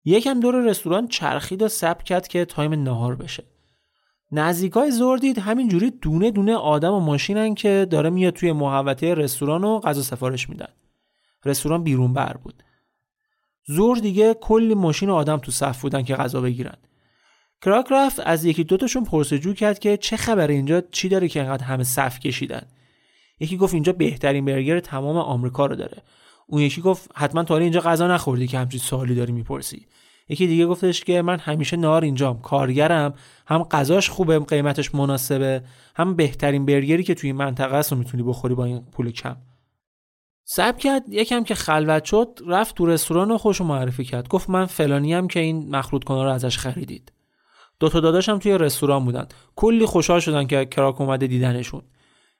[0.05, 3.45] یکم دور رستوران چرخید و سب کرد که تایم نهار بشه.
[4.33, 9.65] نزدیکای زور دید همینجوری دونه دونه آدم و ماشینن که داره میاد توی محوطه رستوران
[9.65, 10.69] و غذا سفارش میدن.
[11.45, 12.63] رستوران بیرون بر بود.
[13.67, 16.77] زور دیگه کلی ماشین و آدم تو صف بودن که غذا بگیرن.
[17.63, 21.65] کراک رفت از یکی دوتاشون پرسجو کرد که چه خبره اینجا؟ چی داره که انقدر
[21.65, 22.63] همه صف کشیدن؟
[23.41, 26.03] یکی گفت اینجا بهترین برگر تمام آمریکا رو داره.
[26.51, 29.87] اون یکی گفت حتما تا اینجا غذا نخوردی که همچین سوالی داری می‌پرسی.
[30.29, 33.15] یکی دیگه گفتش که من همیشه نار اینجام کارگرم
[33.47, 35.63] هم غذاش خوبه قیمتش مناسبه
[35.97, 39.37] هم بهترین برگری که توی منطقه است رو می‌تونی بخوری با این پول کم.
[40.45, 44.29] سب کرد یکم که خلوت شد رفت تو رستوران و خوش معرفی کرد.
[44.29, 47.13] گفت من فلانی هم که این مخلوط کنه رو ازش خریدید.
[47.81, 49.27] دو تا داداشم توی رستوران بودن.
[49.57, 51.83] کلی خوشحال شدن که کراک اومده دیدنشون.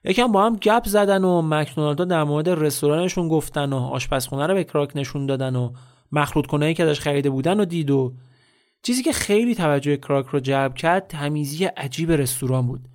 [0.03, 4.63] یکم با هم گپ زدن و مکدونالدا در مورد رستورانشون گفتن و آشپزخونه رو به
[4.63, 5.73] کراک نشون دادن و
[6.11, 8.13] مخلوط کنایی که ازش خریده بودن و دید و
[8.83, 12.87] چیزی که خیلی توجه کراک رو جلب کرد تمیزی عجیب رستوران بود.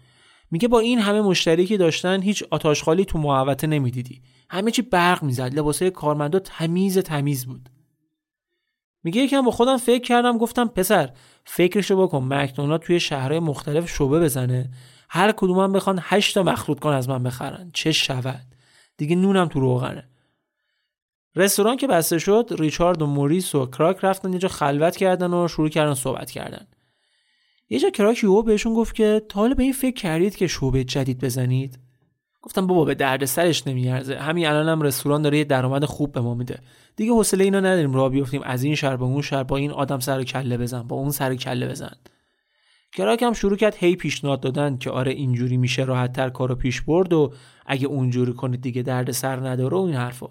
[0.50, 4.22] میگه با این همه مشتری که داشتن هیچ آتاشخالی تو محوطه نمی‌دیدی.
[4.50, 5.54] همه چی برق می‌زد.
[5.54, 7.68] لباسای کارمندا تمیز تمیز بود.
[9.04, 11.10] میگه یکم با خودم فکر کردم گفتم پسر
[11.44, 12.24] فکرشو بکن.
[12.24, 14.70] مکدونالد توی شهرهای مختلف شعبه بزنه.
[15.16, 17.70] هر کدومم بخوان 8 تا مخلوط کن از من بخرن.
[17.72, 18.46] چه شود؟
[18.96, 20.08] دیگه نونم تو روغنه.
[21.36, 25.48] رستوران که بسته شد ریچارد و موریس و کراک رفتن یه جا خلوت کردن و
[25.48, 26.66] شروع کردن صحبت کردن.
[27.70, 30.84] یه جا کراک یو بهشون گفت که تا حالا به این فکر کردید که شعبه
[30.84, 31.78] جدید بزنید؟
[32.42, 34.16] گفتم بابا به درد سرش نمیارزه.
[34.16, 36.58] همین الانم رستوران داره یه درآمد خوب به ما میده.
[36.96, 37.94] دیگه حوصله اینا نداریم.
[37.94, 38.42] راه بیفتیم.
[38.42, 41.34] از این شهر به اون شهر با این آدم سر کله بزن با اون سر
[41.34, 41.96] کله بزن.
[42.96, 47.12] کراک هم شروع کرد هی پیشنهاد دادن که آره اینجوری میشه راحتتر کارو پیش برد
[47.12, 47.32] و
[47.66, 50.28] اگه اونجوری کنید دیگه درد سر نداره و این حرفا.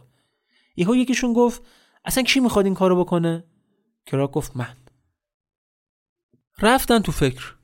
[0.76, 1.62] یهو یکیشون گفت
[2.06, 3.44] اصلا کی می‌خواد این کارو بکنه؟
[4.06, 4.76] کراک گفت من.
[6.62, 7.56] رفتن تو فکر.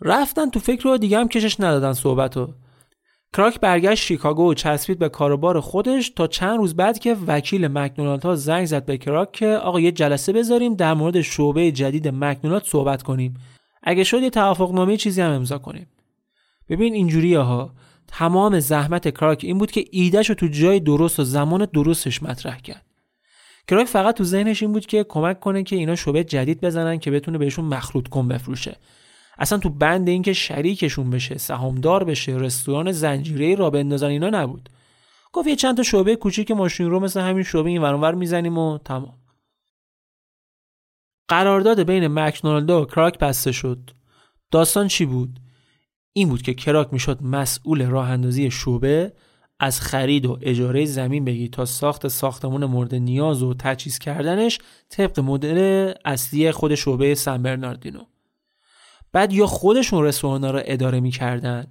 [0.00, 2.54] رفتن تو فکر رو دیگه هم کشش ندادن صحبتو.
[3.36, 8.24] کراک برگشت شیکاگو و چسبید به کاروبار خودش تا چند روز بعد که وکیل مکدونالد
[8.24, 12.64] ها زنگ زد به کراک که آقا یه جلسه بذاریم در مورد شعبه جدید مکدونالد
[12.64, 13.34] صحبت کنیم.
[13.84, 15.86] اگه شد یه توافق نامه چیزی هم امضا کنیم.
[16.68, 17.74] ببین اینجوریه ها
[18.08, 22.58] تمام زحمت کراک این بود که ایدهش رو تو جای درست و زمان درستش مطرح
[22.58, 22.84] کرد.
[23.68, 27.10] کراک فقط تو ذهنش این بود که کمک کنه که اینا شعبه جدید بزنن که
[27.10, 28.76] بتونه بهشون مخلوط کن بفروشه.
[29.38, 34.68] اصلا تو بند اینکه شریکشون بشه سهامدار بشه رستوران زنجیره را بندازن اینا نبود.
[35.32, 38.78] گفت یه چند تا شعبه کوچیک ماشین رو مثل همین شعبه این ور می‌زنیم و
[38.78, 39.14] تمام.
[41.28, 43.90] قرارداد بین مکدونالد و کراک بسته شد.
[44.50, 45.40] داستان چی بود؟
[46.12, 49.12] این بود که کراک می‌شد مسئول راه اندازی شعبه
[49.60, 54.58] از خرید و اجاره زمین بگی تا ساخت ساختمون مورد نیاز و تجهیز کردنش
[54.88, 58.04] طبق مدل اصلی خود شعبه سن برناردینو.
[59.12, 61.66] بعد یا خودشون رستوران رو اداره می‌کردن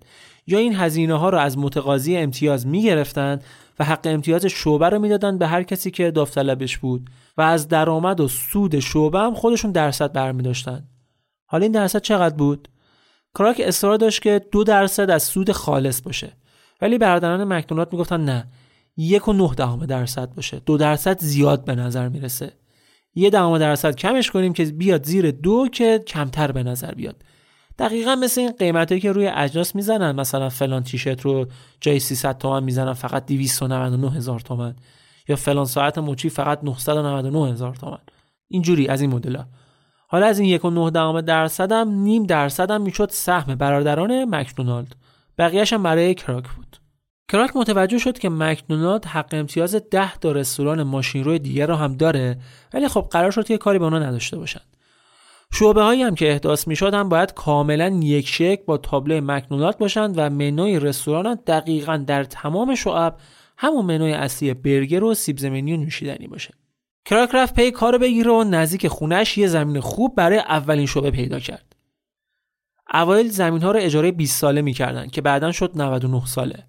[0.48, 3.40] یا این هزینه ها رو از متقاضی امتیاز می‌گرفتن
[3.80, 8.20] و حق امتیاز شعبه رو می‌دادن به هر کسی که داوطلبش بود و از درآمد
[8.20, 10.88] و سود شعبه هم خودشون درصد برمی داشتن.
[11.46, 12.68] حالا این درصد چقدر بود؟
[13.36, 16.34] کراک اصرار داشت که دو درصد از سود خالص باشه
[16.82, 18.48] ولی برادران مکدونالد می‌گفتن نه
[18.98, 22.54] یک و نه دهم درصد باشه دو درصد زیاد به نظر می‌رسه
[23.16, 27.24] یه دهم درصد کمش کنیم که بیاد زیر دو که کمتر به نظر بیاد
[27.80, 30.12] دقیقا مثل این قیمتی که روی اجناس می‌زنن.
[30.12, 31.46] مثلا فلان تیشرت رو
[31.82, 34.76] جای 300 تومن می‌زنن فقط 299 هزار تومن.
[35.28, 38.00] یا فلان ساعت مچی فقط 999 هزار تومن.
[38.48, 39.38] اینجوری از این مدل
[40.08, 44.36] حالا از این یک و نه دهم درصد هم نیم درصد هم می‌شد سهم برادران
[44.36, 44.96] مکدونالد.
[45.38, 46.78] بقیهش هم برای کراک بود.
[47.32, 51.98] کراک متوجه شد که مکدونالد حق امتیاز 10 تا رستوران ماشین روی دیگر رو هم
[51.98, 52.38] داره
[52.74, 54.62] ولی خب قرار شد که کاری به اونا نداشته باشن
[55.56, 60.18] شعبه هایی هم که احداث می هم باید کاملا یک شک با تابلو مکدونالد باشند
[60.18, 63.18] و منوی رستوران هم دقیقا در تمام شعب
[63.58, 66.54] همون منوی اصلی برگر و سیب زمینی و نوشیدنی باشه.
[67.06, 71.40] کراک رفت پی کارو بگیره و نزدیک خونش یه زمین خوب برای اولین شعبه پیدا
[71.40, 71.76] کرد.
[72.94, 76.64] اوایل زمین ها رو اجاره 20 ساله می‌کردن که بعدا شد 99 ساله.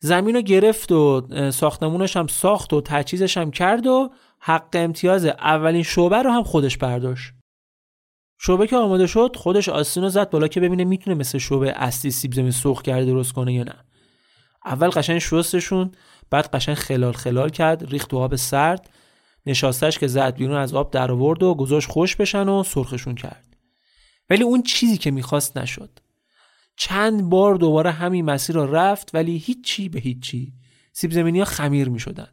[0.00, 5.82] زمین رو گرفت و ساختمونش هم ساخت و تجهیزش هم کرد و حق امتیاز اولین
[5.82, 7.37] شعبه رو هم خودش برداشت.
[8.38, 12.10] شعبه که آماده شد خودش آستین رو زد بالا که ببینه می‌تونه مثل شعبه اصلی
[12.10, 13.74] سیب زمین سرخ کرده درست کنه یا نه.
[14.64, 15.92] اول قشنگ شستشون
[16.30, 18.90] بعد قشنگ خلال خلال کرد ریخت آب سرد.
[19.46, 23.56] نشاستش که زد بیرون از آب در آورد و گذاشت خوش بشن و سرخشون کرد.
[24.30, 25.98] ولی اون چیزی که می‌خواست نشد.
[26.76, 30.52] چند بار دوباره همین مسیر رو رفت ولی هیچی به هیچی.
[30.92, 32.28] سیب زمینی ها خمیر می‌شدن.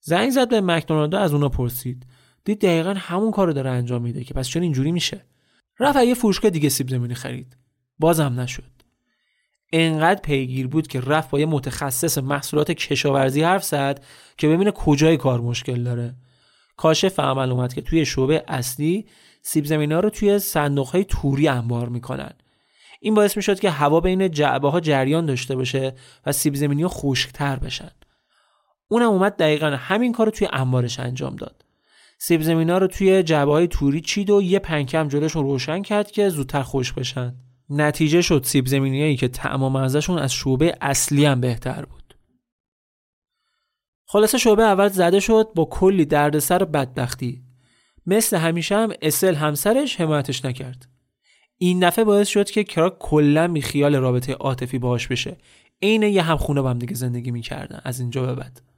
[0.00, 2.06] زنگ زد به مکدونالد از اونا پرسید.
[2.44, 5.24] دید دقیقا همون کارو داره انجام میده که پس چون اینجوری میشه.
[5.80, 7.56] رفت یه فروشگاه دیگه سیب زمینی خرید.
[7.98, 8.70] بازم نشد.
[9.72, 14.04] انقدر پیگیر بود که رفت با یه متخصص محصولات کشاورزی حرف زد
[14.38, 16.14] که ببینه کجای کار مشکل داره.
[16.76, 19.06] کاشف عمل اومد که توی شعبه اصلی
[19.42, 22.32] سیب زمینی ها رو توی صندوق های توری انبار می‌کنن.
[23.00, 25.94] این باعث می‌شد که هوا بین جعبه ها جریان داشته باشه
[26.26, 27.90] و سیب زمینی ها خشکتر بشن.
[28.88, 31.64] اونم اومد دقیقا همین کار رو توی انبارش انجام داد.
[32.22, 36.28] سیب زمینا رو توی جعبه های توری چید و یه پنکم جلوشون روشن کرد که
[36.28, 37.34] زودتر خوش بشن.
[37.70, 42.14] نتیجه شد سیب زمینیایی که طعم ازشون از شعبه اصلی هم بهتر بود.
[44.06, 47.42] خلاصه شعبه اول زده شد با کلی دردسر و بدبختی.
[48.06, 50.88] مثل همیشه هم اسل همسرش حمایتش نکرد.
[51.58, 55.36] این دفعه باعث شد که کراک کلا بی خیال رابطه عاطفی باهاش بشه.
[55.82, 58.69] عین یه همخونه با هم دیگه زندگی می‌کردن از اینجا به بعد.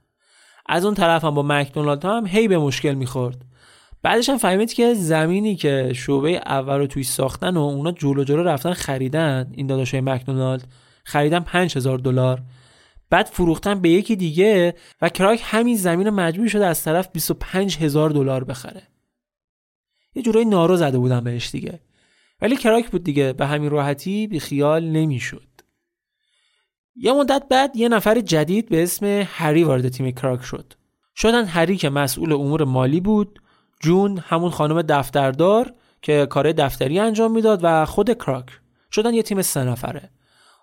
[0.65, 3.45] از اون طرف هم با مکدونالد هم هی به مشکل می‌خورد.
[4.01, 8.43] بعدش هم فهمید که زمینی که شعبه اول رو توی ساختن و اونا جلو جلو
[8.43, 10.67] رفتن خریدن این داداشای مکدونالد
[11.03, 12.41] خریدن 5000 دلار.
[13.09, 17.77] بعد فروختن به یکی دیگه و کراک همین زمین رو مجبور شده از طرف 25
[17.77, 18.83] هزار دلار بخره.
[20.15, 21.79] یه جورایی نارو زده بودن بهش دیگه.
[22.41, 23.33] ولی کراک بود دیگه.
[23.33, 25.52] به همین راحتی بی خیال نمی‌شد.
[26.95, 30.73] یه مدت بعد یه نفر جدید به اسم هری وارد تیم کراک شد.
[31.15, 33.39] شدن هری که مسئول امور مالی بود
[33.79, 38.45] جون همون خانم دفتردار که کار دفتری انجام می‌داد و خود کراک.
[38.91, 40.09] شدن یه تیم سه نفره.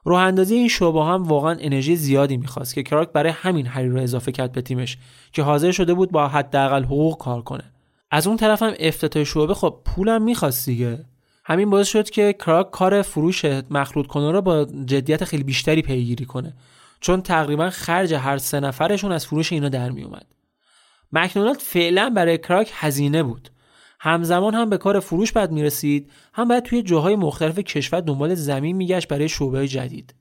[0.04, 4.00] راه اندازی این شعبه هم واقعا انرژی زیادی می‌خواست که کراک برای همین هری رو
[4.00, 4.98] اضافه کرد به تیمش
[5.32, 7.72] که حاضر شده بود با حداقل حقوق کار کنه.
[8.10, 11.04] از اون طرف هم افتتاح شعبه خب پولم می‌خواست دیگه.
[11.50, 16.24] همین باعث شد که کراک کار فروش مخلوط کنه رو با جدیت خیلی بیشتری پیگیری
[16.24, 16.54] کنه.
[17.00, 20.26] چون تقریبا خرج هر سه نفرشون از فروش اینا در می اومد
[21.12, 23.50] مکدونالد فعلا برای کراک هزینه بود.
[24.00, 28.76] همزمان هم به کار فروش بعد می‌رسید هم باید توی جاهای مختلف کشور دنبال زمین
[28.76, 30.14] میگشت برای شعبه جدید.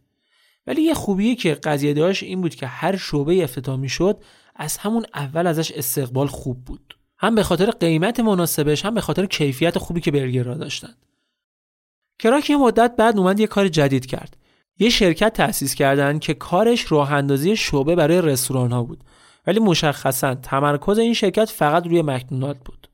[0.68, 4.24] ولی یه خوبیه که قضیه داشت این بود که هر شعبه افتتاح می‌شد
[4.56, 6.96] از همون اول ازش استقبال خوب بود.
[7.18, 10.94] هم به خاطر قیمت مناسبش هم به خاطر کیفیت خوبی که برگر را داشتن
[12.20, 14.38] کراک یه مدت بعد اومد یه کار جدید کرد.
[14.80, 19.04] یه شرکت تأسیس کردن که کارش راه اندازی شعبه برای رستوران ها بود.
[19.48, 22.88] ولی مشخصا تمرکز این شرکت فقط روی مکدونالد بود.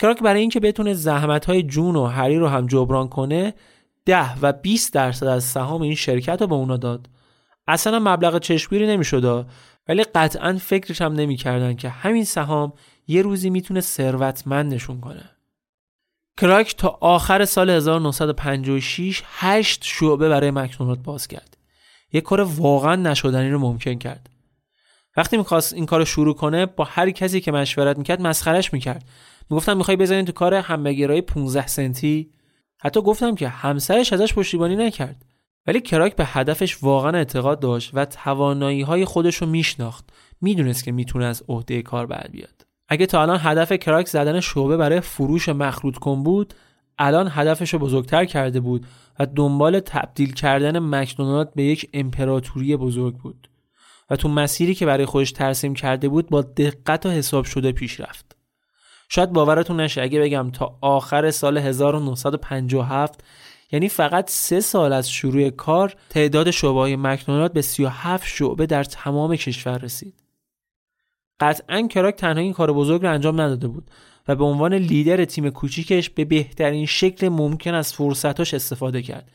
[0.00, 3.54] کراک برای اینکه بتونه زحمت های جون و هری رو هم جبران کنه
[4.04, 7.08] ده و 20 درصد از سهام این شرکت رو به اونا داد.
[7.68, 9.46] اصلا مبلغ چشمگیری نمی‌شد
[9.88, 12.72] ولی قطعا فکرش هم نمی‌کردن که همین سهام
[13.06, 15.30] یه روزی می‌تونه ثروتمندشون کنه.
[16.40, 21.56] کراک تا آخر سال 1956 هشت شعبه برای مکدونالد باز کرد.
[22.12, 24.30] یک کار واقعا نشدنی رو ممکن کرد.
[25.16, 29.08] وقتی می‌خواست این کار رو شروع کنه با هر کسی که مشورت می‌کرد مسخرش می‌کرد.
[29.50, 32.30] می‌گفتم می‌خوای بزنین تو کار همبرگرای 15 سنتی؟
[32.78, 35.24] حتی گفتم که همسرش ازش پشتیبانی نکرد.
[35.66, 40.04] ولی کراک به هدفش واقعا اعتقاد داشت و توانایی های خودش رو میشناخت.
[40.40, 42.66] می‌دونست که می‌تونه از عهده کار بر بیاد.
[42.88, 46.54] اگه تا الان هدف کراک زدن شعبه برای فروش مخلوط کن بود
[46.98, 48.86] الان هدفش رو بزرگتر کرده بود
[49.18, 53.48] و دنبال تبدیل کردن مکدونالد به یک امپراتوری بزرگ بود
[54.10, 58.00] و تو مسیری که برای خودش ترسیم کرده بود با دقت و حساب شده پیش
[58.00, 58.36] رفت.
[59.08, 63.24] شاید باورتون نشه اگه بگم تا آخر سال 1957
[63.72, 68.84] یعنی فقط سه سال از شروع کار تعداد شعبه های مکدونالد به 37 شعبه در
[68.84, 70.23] تمام کشور رسید.
[71.40, 73.90] قطعا کراک تنها این کار بزرگ رو انجام نداده بود
[74.28, 79.30] و به عنوان لیدر تیم کوچیکش به بهترین شکل ممکن از فرصتاش استفاده کرد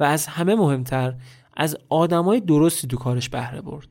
[0.00, 1.14] و از همه مهمتر
[1.56, 3.88] از آدمای درستی تو کارش بهره برد.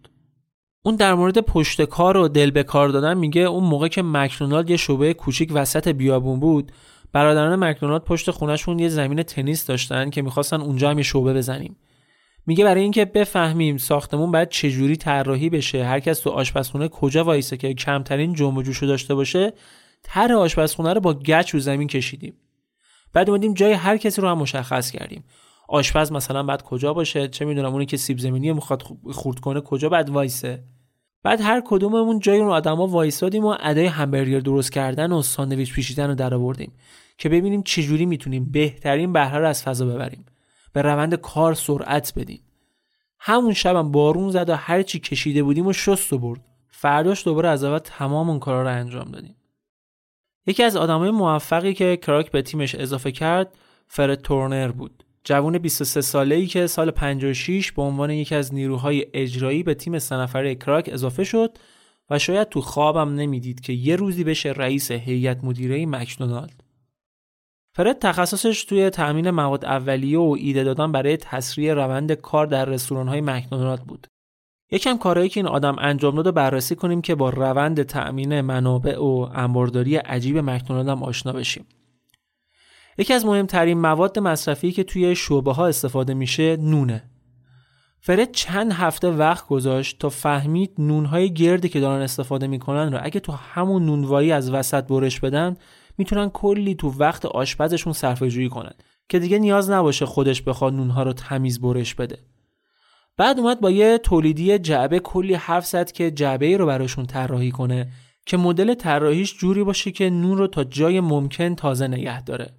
[0.85, 4.69] اون در مورد پشت کار و دل به کار دادن میگه اون موقع که مکدونالد
[4.69, 6.71] یه شعبه کوچیک وسط بیابون بود
[7.11, 11.75] برادران مکدونالد پشت خونهشون یه زمین تنیس داشتن که می‌خواستن اونجا هم یه شعبه بزنیم
[12.47, 17.57] میگه برای اینکه بفهمیم ساختمون باید چجوری طراحی بشه هر کس تو آشپزخونه کجا وایسه
[17.57, 19.53] که کمترین جنب و جوشو داشته باشه
[20.03, 22.33] طرح آشپزخونه رو با گچ رو زمین کشیدیم.
[23.13, 25.23] بعد اومدیم جای هر کسی رو هم مشخص کردیم.
[25.67, 29.89] آشپز مثلا بعد کجا باشه؟ چه می‌دونم اونی که سیب زمینی می‌خواد خورد کنه کجا
[29.89, 30.63] بعد وایسه؟
[31.23, 36.07] بعد هر کدوممون جای اون آدما وایسادیم و ادای همبرگر درست کردن و ساندویچ پیچیدن
[36.07, 36.71] رو درآوردیم
[37.17, 40.25] که ببینیم چجوری می‌تونیم بهترین بهره رو از فضا ببریم.
[40.77, 42.41] به روند کار سرعت بدیم
[43.19, 46.41] همون شبم بارون زد و هر چی کشیده بودیم و شست و برد.
[46.67, 49.35] فرداش دوباره از اول تمام اون کارا رو انجام دادیم.
[50.47, 53.57] یکی از آدمای موفقی که کراک به تیمش اضافه کرد
[53.87, 55.03] فرد تورنر بود.
[55.23, 59.99] جوون 23 ساله ای که سال 56 به عنوان یکی از نیروهای اجرایی به تیم
[59.99, 61.57] سه کراک اضافه شد
[62.09, 66.63] و شاید تو خوابم نمی‌دید که یه روزی بشه رئیس هیئت مدیره مکدونالد.
[67.77, 73.07] فرد تخصصش توی تأمین مواد اولیه و ایده دادن برای تسریع روند کار در رستوران
[73.07, 74.07] های مکدونالد بود.
[74.71, 79.29] یکم کارهایی که این آدم انجام داد بررسی کنیم که با روند تأمین منابع و
[79.33, 81.65] انبارداری عجیب مکدونالد هم آشنا بشیم.
[82.97, 87.03] یکی از مهمترین مواد مصرفی که توی شعبه ها استفاده میشه نونه.
[87.99, 93.19] فرد چند هفته وقت گذاشت تا فهمید نونهای گردی که دارن استفاده می‌کنن رو اگه
[93.19, 95.55] تو همون نونوایی از وسط برش بدن
[95.97, 98.73] می‌تونن کلی تو وقت آشپزشون صرفه جویی کنن
[99.09, 102.17] که دیگه نیاز نباشه خودش بخواد نونها رو تمیز برش بده.
[103.17, 107.51] بعد اومد با یه تولیدی جعبه کلی حرف زد که جعبه ای رو براشون طراحی
[107.51, 107.91] کنه
[108.25, 112.53] که مدل طراحیش جوری باشه که نون رو تا جای ممکن تازه نگه داره.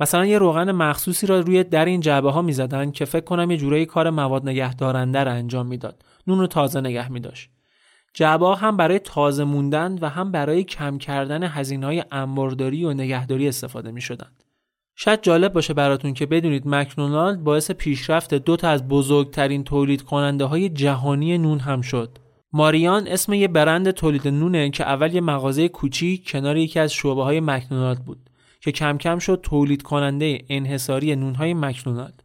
[0.00, 3.56] مثلا یه روغن مخصوصی را روی در این جعبه ها می‌زدن که فکر کنم یه
[3.56, 7.50] جورایی کار مواد نگه دارنده را انجام می‌داد نون رو تازه نگه می داشت
[8.14, 12.92] جعبه ها هم برای تازه موندن و هم برای کم کردن هزینه های انبارداری و
[12.92, 14.30] نگهداری استفاده می شدن.
[14.94, 20.44] شاید جالب باشه براتون که بدونید مکدونالد باعث پیشرفت دو تا از بزرگترین تولید کننده
[20.44, 22.18] های جهانی نون هم شد.
[22.52, 27.24] ماریان اسم یه برند تولید نونه که اول یه مغازه کوچیک کنار یکی از شعبه
[27.24, 28.30] های مکدونالد بود.
[28.60, 32.22] که کم کم شد تولید کننده انحصاری نونهای مکدونالد.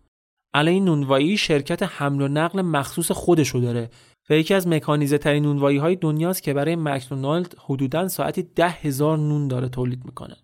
[0.54, 3.90] الان این نونوایی شرکت حمل و نقل مخصوص خودشو داره
[4.30, 9.18] و یکی از مکانیزه ترین نونوایی های دنیاست که برای مکدونالد حدوداً ساعتی ده هزار
[9.18, 10.36] نون داره تولید می‌کنه.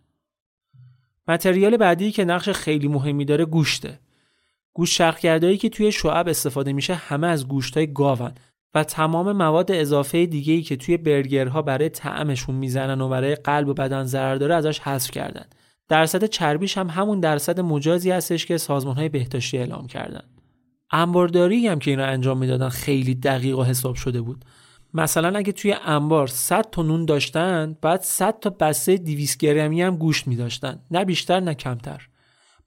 [1.28, 4.00] متریال بعدی که نقش خیلی مهمی داره گوشته.
[4.74, 8.32] گوشت شرخگردایی که توی شعب استفاده میشه همه از گوشتای گاون
[8.76, 13.68] و تمام مواد اضافه دیگه ای که توی برگرها برای طعمشون می‌زنن و برای قلب
[13.68, 15.46] و بدن ضرر داره ازش حذف کردن.
[15.90, 20.24] درصد چربیش هم همون درصد مجازی هستش که سازمان های بهداشتی اعلام کردن
[20.92, 24.46] انبارداری هم که اینا انجام می‌دادن خیلی دقیق و حساب شده بود.
[24.94, 29.98] مثلا اگه توی انبار 100 تا نون داشتن بعد 100 تا بسته 200 گرمی هم
[29.98, 32.08] گوشت می داشتن نه بیشتر نه کمتر.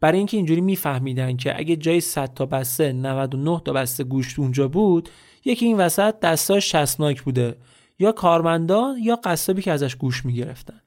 [0.01, 4.69] برای اینکه اینجوری میفهمیدن که اگه جای 100 تا بسته 99 تا بسته گوشت اونجا
[4.69, 5.09] بود
[5.45, 7.57] یکی این وسط دستاش شسناک بوده.
[7.99, 10.81] یا کارمندان یا قصابی که ازش گوش می‌گرفتن.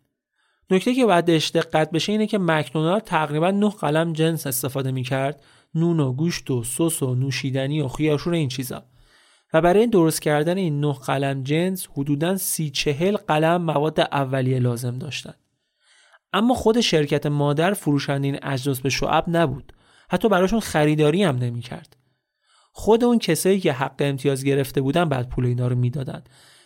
[0.69, 5.43] نکته که باید دقت بشه اینه که مکدونالد تقریبا نه قلم جنس استفاده می‌کرد.
[5.75, 8.83] نون و گوشت و سس و نوشیدنی و خیارشور این چیزا.
[9.53, 14.97] و برای درست کردن این نه قلم جنس حدودا سی چهل قلم مواد اولیه لازم
[14.97, 15.39] داشتند
[16.33, 19.73] اما خود شرکت مادر فروشنده این اجناس به شعب نبود.
[20.09, 21.97] حتی براشون خریداری هم نمی‌کرد.
[22.71, 26.23] خود اون کسایی که حق امتیاز گرفته بودن بعد پول اینا رو می‌دادن.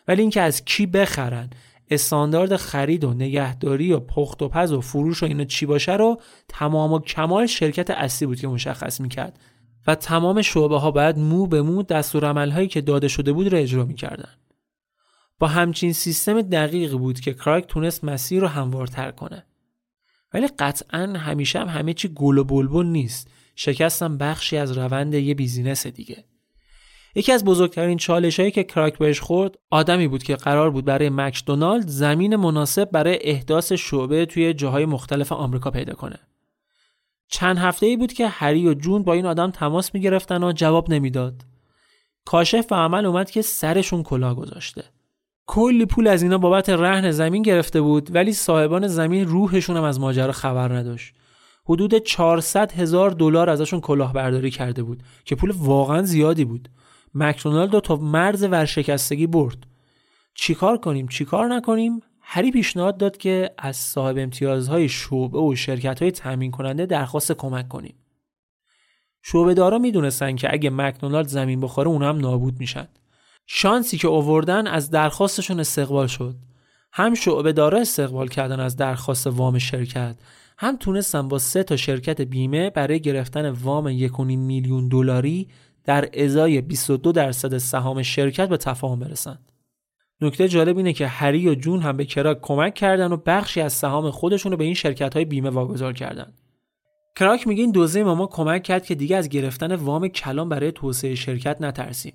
[0.08, 1.50] ولی اینکه از کی بخرن
[1.90, 6.22] استاندارد خرید و نگهداری و پخت و پز و فروش و اینا چی باشه رو
[6.48, 9.40] تمام و کمال شرکت اصلی بود که مشخص می‌کرد.
[9.88, 13.58] و تمام شعبه ها باید مو به مو دستور هایی که داده شده بود رو
[13.58, 14.34] اجرا می‌کردن.
[15.40, 19.46] با همچین سیستم دقیق بود که کراک تونست مسیر رو هموارتر کنه.
[20.34, 23.32] ولی قطعا همیشه هم همه چی گل و بلبل نیست.
[23.56, 26.24] شکستم بخشی از روند یه business دیگه.
[27.16, 31.10] یکی از بزرگترین چالش هایی که کراک بهش خورد آدمی بود که قرار بود برای
[31.10, 36.20] مکدونالد زمین مناسب برای احداث شعبه توی جاهای مختلف آمریکا پیدا کنه.
[37.28, 40.52] چند هفته ای بود که هری و جون با این آدم تماس می گرفتن و
[40.52, 41.42] جواب نمی‌داد.
[42.26, 44.84] کاشف به عمل اومد که سرشون کلاه گذاشته
[45.48, 50.00] کلی پول از اینا بابت رهن زمین گرفته بود ولی صاحبان زمین روحشون هم از
[50.00, 51.14] ماجرا خبر نداشت
[51.66, 56.70] حدود 400 هزار دلار ازشون کلاهبرداری کرده بود که پول واقعا زیادی بود
[57.14, 59.58] مکدونالد تا مرز ورشکستگی برد.
[60.34, 66.12] چیکار کنیم؟ چیکار نکنیم؟ هری پیشنهاد داد که از صاحب امتیازهای شعبه و شرکت های
[66.12, 67.96] تامین کننده درخواست کمک کنیم.
[69.22, 72.88] شعبه دارا می‌دونستن که اگه مکدونالد زمین بخوره اون هم نابود میشن.
[73.48, 76.36] شانسی که اووردن از درخواستشون استقبال شد.
[76.92, 80.16] هم شعبه دارا استقبال کردن از درخواست وام شرکت
[80.58, 85.48] هم تونستن با سه تا شرکت بیمه برای گرفتن وام 1.5 میلیون دلاری
[85.90, 89.40] در ازای 22 درصد سهام شرکت به تفاهم برسن.
[90.22, 93.74] نکته جالب اینه که هری و جون هم به کراک کمک کردن و بخشی از
[93.74, 96.34] سهام خودشون رو به این شرکت های بیمه واگذار کردن.
[97.16, 101.16] کراک میگه این دوزه ما کمک کرد که دیگه از گرفتن وام کلان برای توسعه
[101.16, 102.14] شرکت نترسیم.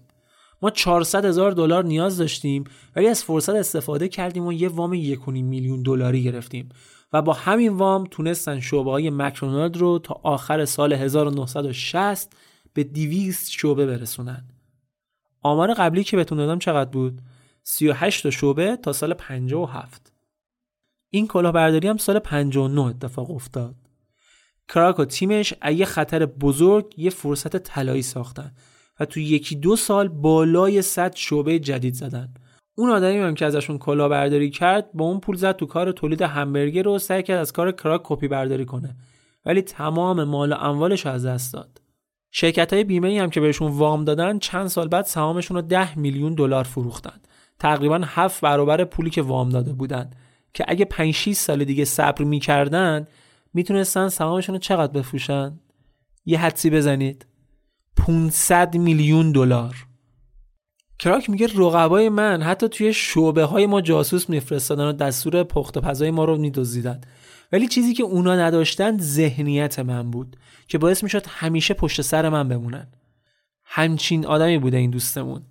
[0.63, 2.65] ما 400 هزار دلار نیاز داشتیم
[2.97, 6.69] ولی از فرصت استفاده کردیم و یه وام 1.5 میلیون دلاری گرفتیم
[7.13, 12.37] و با همین وام تونستن شعبه های مکدونالد رو تا آخر سال 1960
[12.75, 14.45] به 200 شعبه برسونن.
[15.43, 17.21] آمار قبلی که بهتون دادم چقدر بود؟
[17.63, 20.13] 38 تا شعبه تا سال 57.
[21.11, 23.75] این کلاهبرداری هم سال 59 اتفاق افتاد.
[24.69, 28.53] کراک و تیمش اگه خطر بزرگ یه فرصت طلایی ساختن
[29.01, 32.35] و تو یکی دو سال بالای 100 شعبه جدید زدن
[32.77, 36.83] اون آدمی هم که ازشون کلاهبرداری کرد با اون پول زد تو کار تولید همبرگر
[36.83, 38.97] رو سعی کرد از کار کراک کپی برداری کنه
[39.47, 41.81] ولی تمام مال و اموالش از دست داد
[42.37, 46.35] شرکت های بیمه هم که بهشون وام دادن چند سال بعد سهامشون رو 10 میلیون
[46.35, 47.21] دلار فروختن.
[47.59, 50.11] تقریبا هفت برابر پولی که وام داده بودن.
[50.55, 53.07] که اگه 5 6 سال دیگه صبر می‌کردن
[53.55, 55.61] می‌تونستن سهامشون رو چقدر بفروشن؟
[56.27, 57.27] یه حدسی بزنید.
[57.97, 59.87] 500 میلیون دلار.
[60.99, 66.11] کراک میگه رقبای من حتی توی شعبه های ما جاسوس میفرستادن و دستور پخت پزای
[66.11, 67.01] ما رو میدزدیدن.
[67.55, 70.37] ولی چیزی که اونا نداشتن ذهنیت من بود
[70.69, 72.87] که باعث می‌شد همیشه پشت سر من بمونن.
[73.65, 75.43] همچین آدمی بوده این دوستمون.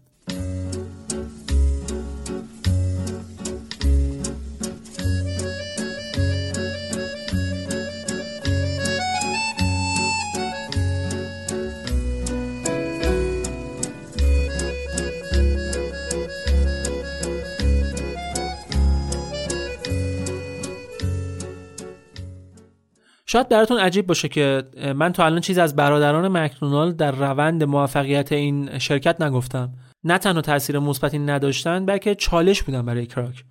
[23.33, 24.63] شاید براتون عجیب باشه که
[24.95, 29.73] من تا الان چیز از برادران مکدونالد در روند موفقیت این شرکت نگفتم.
[30.03, 33.43] نه تنها تاثیر مثبتی نداشتن بلکه چالش بودن برای کراک.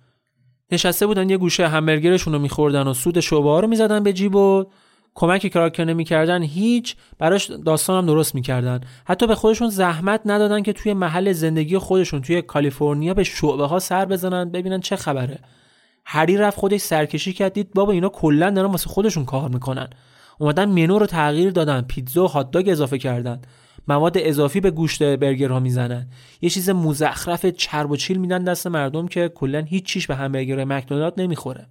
[0.71, 4.65] نشسته بودن یه گوشه همبرگرشون رو میخوردن و سود شعبه رو می‌زدن به جیب و
[5.15, 6.43] کمک کراک نمی‌کردن.
[6.43, 8.81] هیچ براش داستان هم درست می‌کردن.
[9.05, 13.79] حتی به خودشون زحمت ندادن که توی محل زندگی خودشون توی کالیفرنیا به شعبه ها
[13.79, 15.39] سر بزنن ببینن چه خبره.
[16.05, 19.89] هری رفت خودش سرکشی کرد دید بابا اینا کلا دارن واسه خودشون کار می‌کنن.
[20.39, 23.41] اومدن منو رو تغییر دادن پیتزا و هات اضافه کردن.
[23.87, 26.07] مواد اضافی به گوشت برگرها می‌زنن.
[26.41, 30.63] یه چیز مزخرف چرب و چیل میدن دست مردم که کلا هیچ چیش به همبرگر
[30.63, 31.67] مکدونالد نمی‌خوره.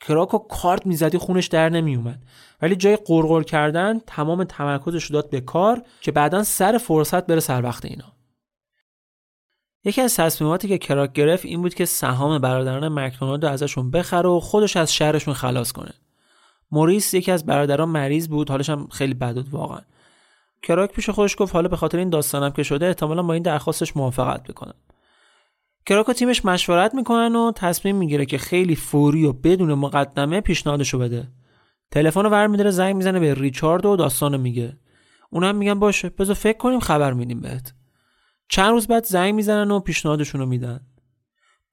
[0.00, 2.22] کراکو کارت می‌زدی خونش در نمیومد
[2.62, 7.62] ولی جای قرقر کردن تمام تمرکزش داد به کار که بعدا سر فرصت بره سر
[7.62, 8.15] وقت اینا.
[9.86, 14.28] یکی از تصمیماتی که کراک گرفت این بود که سهام برادران مکدونالد رو ازشون بخره
[14.28, 15.92] و خودش از شهرشون خلاص کنه.
[16.70, 19.80] موریس یکی از برادران مریض بود حالش هم خیلی بد بود واقعا.
[20.62, 23.96] کراک پیش خودش گفت حالا به خاطر این داستانم که شده احتمالا با این درخواستش
[23.96, 24.74] موافقت بکنن
[25.86, 30.98] کراک و تیمش مشورت می‌کنن و تصمیم می‌گیره که خیلی فوری و بدون مقدمه پیشنهادشو
[30.98, 31.28] بده.
[31.90, 34.76] تلفن رو ور میداره زنگ می‌زنه به ریچارد و داستانو میگه.
[35.30, 37.74] اونم میگن باشه بذار فکر کنیم خبر میدیم بهت.
[38.48, 40.80] چند روز بعد زنگ می‌زنن و پیشنهادشون رو میدن.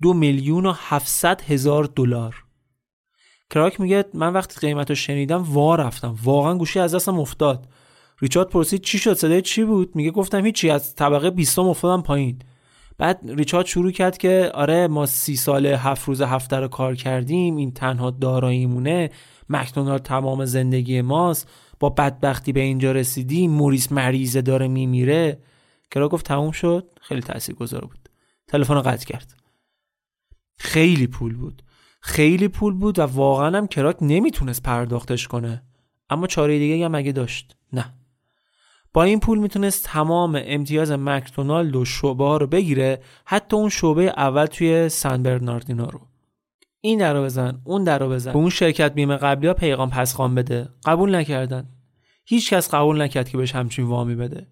[0.02, 2.44] دو میلیون و هفتصد هزار دلار.
[3.50, 6.16] کراک میگه من وقتی قیمت رو شنیدم وا رفتم.
[6.24, 7.68] واقعا گوشی از دستم افتاد.
[8.22, 12.40] ریچارد پرسید چی شد؟ صدای چی بود؟ میگه گفتم هیچی از طبقه بیستم افتادم پایین.
[12.98, 17.56] بعد ریچارد شروع کرد که آره ما سی ساله هفت روز هفته رو کار کردیم
[17.56, 19.10] این تنها داراییمونه.
[19.50, 21.50] مکدونالد تمام زندگی ماست.
[21.80, 25.40] با بدبختی به اینجا رسیدیم موریس مریضه داره میمیره.
[25.94, 26.90] کرا گفت تموم شد.
[27.02, 28.10] خیلی تاثیرگذار بود.
[28.48, 29.34] تلفن رو قطع کرد.
[30.58, 31.62] خیلی پول بود.
[32.02, 35.64] خیلی پول بود و واقعا هم کراک نمی‌تونست پرداختش کنه.
[36.10, 37.56] اما چاره دیگه هم اگه داشت.
[37.74, 37.94] نه.
[38.94, 44.02] با این پول می‌تونست تمام امتیاز مکدونالد و شعبه ها رو بگیره حتی اون شعبه
[44.02, 46.02] اول توی سن برناردینو رو.
[46.82, 48.32] این در بزن اون در رو بزن.
[48.32, 50.70] به اون شرکت بیمه قبلی ها پیغام پس بده.
[50.86, 51.70] قبول نکردن.
[52.26, 54.48] هیچ کس قبول نکرد که بهش همچین وامی بده.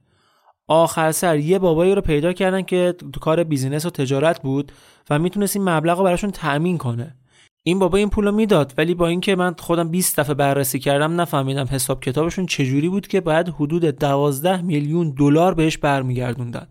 [0.72, 4.72] آخر سر یه بابایی رو پیدا کردن که تو کار بیزینس و تجارت بود
[5.09, 7.15] و می‌تونست این مبلغ رو براشون تأمین کنه.
[7.63, 11.22] این بابا این پول رو می‌داد ولی با اینکه من خودم 20 دفعه بررسی کردم
[11.22, 16.67] نفهمیدم حساب کتابشون چجوری بود که بعد حدود 12 میلیون دلار بهش برمیگردوندن.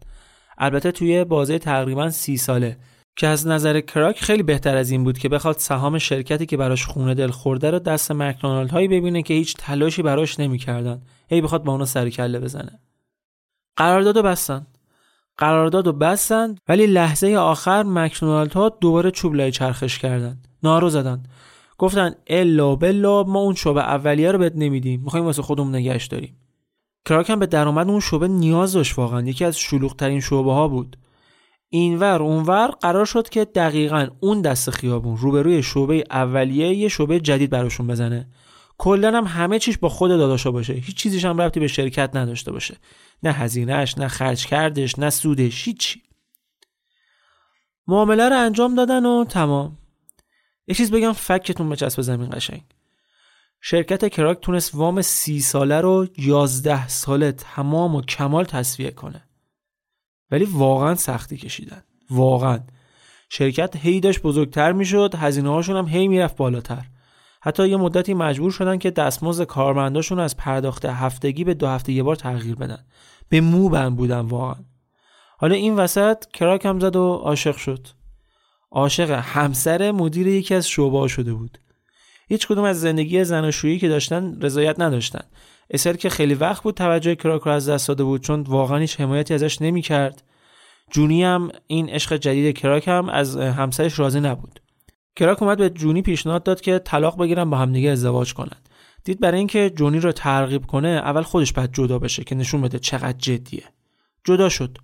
[0.59, 2.77] البته توی بازه تقریبا سی ساله.
[3.17, 6.87] که از نظر کراک خیلی بهتر از این بود که بخواد سهام شرکتی که براش
[6.87, 11.03] خونه دل خورده رو دست مکدونالد هایی ببینه که هیچ تلاشی براش نمی‌کردن.
[11.29, 12.81] هی بخواد با اونا سر کله بزنه.
[13.77, 14.67] قرارداد و بستن.
[15.39, 20.43] قرارداد و بستن ولی لحظه آخر مکدونالد ها دوباره چوب لای چرخش کردن.
[20.63, 21.23] نارو زدن.
[21.79, 25.01] گفتن الا بلا ما اون شعبه اولیه رو بهت نمیدیم.
[25.01, 26.37] می‌خوایم واسه خودمون نگهش داریم.
[27.05, 29.23] کراک هم به درآمد اون شعبه نیاز داشت واقعا.
[29.23, 30.97] یکی از شلوغ ترین شعبه ها بود.
[31.69, 37.51] اینور اونور قرار شد که دقیقا اون دست خیابون روبروی شعبه اولیه یه شعبه جدید
[37.51, 38.29] براشون بزنه.
[38.83, 40.73] کلا هم همه چیش با خود داداشا باشه.
[40.73, 42.77] هیچ چیزیش هم ربطی به شرکت نداشته باشه.
[43.23, 46.03] نه هزینهش نه خرج کردش نه سودش هیچی
[47.87, 49.79] معامله رو انجام دادن و تمام.
[50.67, 52.63] یه چیز بگم فکتون به چسب زمین قشنگ.
[53.61, 59.29] شرکت کراک تونست وام سی ساله رو یازده ساله تمام و کمال تصویه کنه.
[60.31, 61.83] ولی واقعا سختی کشیدن.
[62.11, 62.61] واقعا.
[63.29, 66.90] شرکت هی داشت بزرگتر می‌شد هزینه هاشون هم هی می‌رفت بالاتر.
[67.43, 72.03] حتی یه مدتی مجبور شدن که دستمزد کارمنداشون از پرداخت هفتگی به دو هفته یه
[72.03, 72.85] بار تغییر بدن.
[73.29, 74.65] به مو بند بودن واقعا.
[75.39, 77.87] حالا این وسط کراک هم زد و عاشق شد.
[78.71, 81.59] عاشق همسر مدیر یکی از شعبه شده بود.
[82.29, 85.25] هیچ کدوم از زندگی زناشویی که داشتن رضایت نداشتن.
[85.71, 89.01] اسر که خیلی وقت بود توجه کراک رو از دست داده بود چون واقعا هیچ
[89.01, 90.23] حمایتی ازش نمی‌کرد.
[90.91, 94.61] جونی هم این عشق جدید کراک هم از همسرش راضی نبود.
[95.17, 98.57] کراک اومد به جونی پیشنهاد داد که طلاق بگیرن با همدیگه ازدواج کنن.
[99.05, 102.79] دید برای اینکه جونی رو ترغیب کنه اول خودش باید جدا بشه که نشون بده
[102.79, 103.65] چقدر جدیه.
[104.25, 104.79] جدا شد.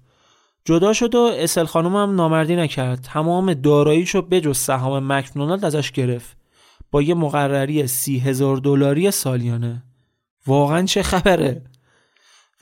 [0.65, 3.01] جدا شد و اسل خانم هم نامردی نکرد.
[3.01, 6.37] تمام داراییشو بجز سهام مکدونالد ازش گرفت.
[6.91, 9.83] با یه مقرری سی هزار دلاری سالیانه.
[10.47, 11.63] واقعا چه خبره.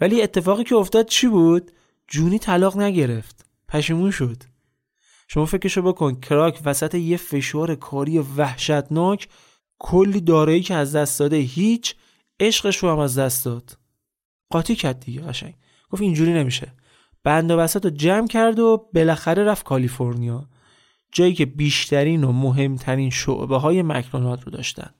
[0.00, 1.70] ولی اتفاقی که افتاد چی بود؟
[2.08, 3.46] جونی طلاق نگرفت.
[3.68, 4.42] پشیمون شد.
[5.34, 9.28] شما فکرشو بکن کراک وسط یه فشار کاری وحشتناک
[9.78, 11.94] کلی دارایی که از دست داده هیچ
[12.40, 13.78] عشقش رو هم از دست داد.
[14.50, 15.54] قاطی کرد دیگه قشنگ.
[15.90, 16.72] گفت اینجوری نمیشه.
[17.24, 20.48] بند و بسط رو جمع کرد و بالاخره رفت کالیفرنیا.
[21.12, 24.90] جایی که بیشترین و مهمترین شعبه های مکدونالد رو داشتن.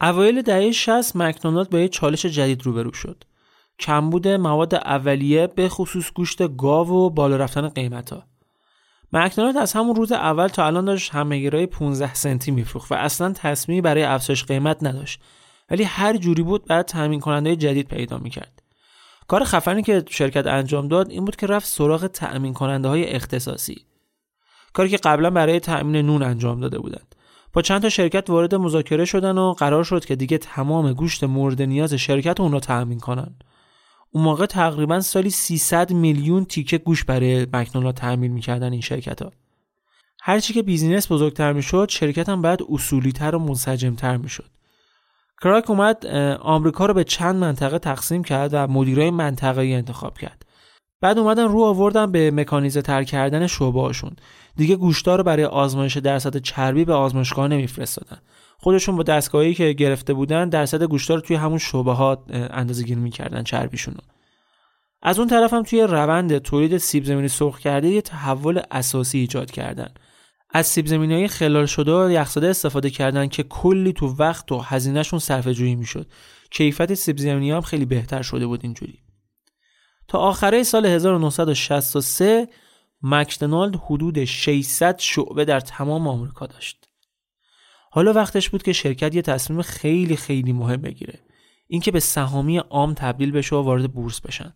[0.00, 3.24] اوایل دهه 60 مکدونالد با یه چالش جدید روبرو شد.
[3.82, 8.22] کمبود مواد اولیه به خصوص گوشت گاو و بالا رفتن قیمت ها.
[9.60, 14.02] از همون روز اول تا الان داشت همهگیرای 15 سنتی میفروخت و اصلا تصمیمی برای
[14.02, 15.20] افزایش قیمت نداشت
[15.70, 18.62] ولی هر جوری بود بعد تامین کننده جدید پیدا می‌کرد.
[19.28, 23.84] کار خفنی که شرکت انجام داد این بود که رفت سراغ تأمین کننده های اختصاصی.
[24.72, 27.14] کاری که قبلا برای تأمین نون انجام داده بودند.
[27.52, 31.62] با چند تا شرکت وارد مذاکره شدن و قرار شد که دیگه تمام گوشت مورد
[31.62, 33.34] نیاز شرکت اون رو تأمین کنن.
[34.14, 39.32] اون موقع تقریبا سالی 300 میلیون تیکه گوش برای مکدونالد تأمین می‌کردن این شرکت ها.
[40.22, 44.50] هرچی که بیزینس بزرگتر می‌شد شرکت هم باید اصولیتر و منسجمتر می‌شد.
[45.42, 46.06] کراک اومد
[46.40, 50.46] آمریکا رو به چند منطقه تقسیم کرد و مدیرای منطقه‌ای انتخاب کرد.
[51.00, 54.12] بعد اومدن رو آوردن به مکانیزه تر کردن شعبه هاشون
[54.56, 58.18] دیگه گوشتار رو برای آزمایش درصد چربی به آزمایشگاه نمیفرستادن
[58.62, 63.00] خودشون با دستگاهی که گرفته بودن درصد گوشتار رو توی همون شعبه ها اندازه گیری
[63.00, 63.94] می‌کردن چربیشون
[65.02, 69.50] از اون طرف هم توی روند تولید سیب زمینی سرخ کرده یه تحول اساسی ایجاد
[69.50, 69.88] کردن.
[70.50, 74.58] از سیب زمینی های خلال شده و یخزده استفاده کردن که کلی تو وقت و
[74.58, 76.06] هزینهشون صرفه جویی می‌شد.
[76.50, 78.98] کیفیت سیب زمینی هم خیلی بهتر شده بود اینجوری.
[80.08, 82.48] تا آخره سال 1963
[83.02, 86.81] مکدونالد حدود 600 شعبه در تمام آمریکا داشت.
[87.94, 91.18] حالا وقتش بود که شرکت یه تصمیم خیلی خیلی مهم بگیره.
[91.66, 94.52] اینکه به سهامی عام تبدیل بشه و وارد بورس بشن.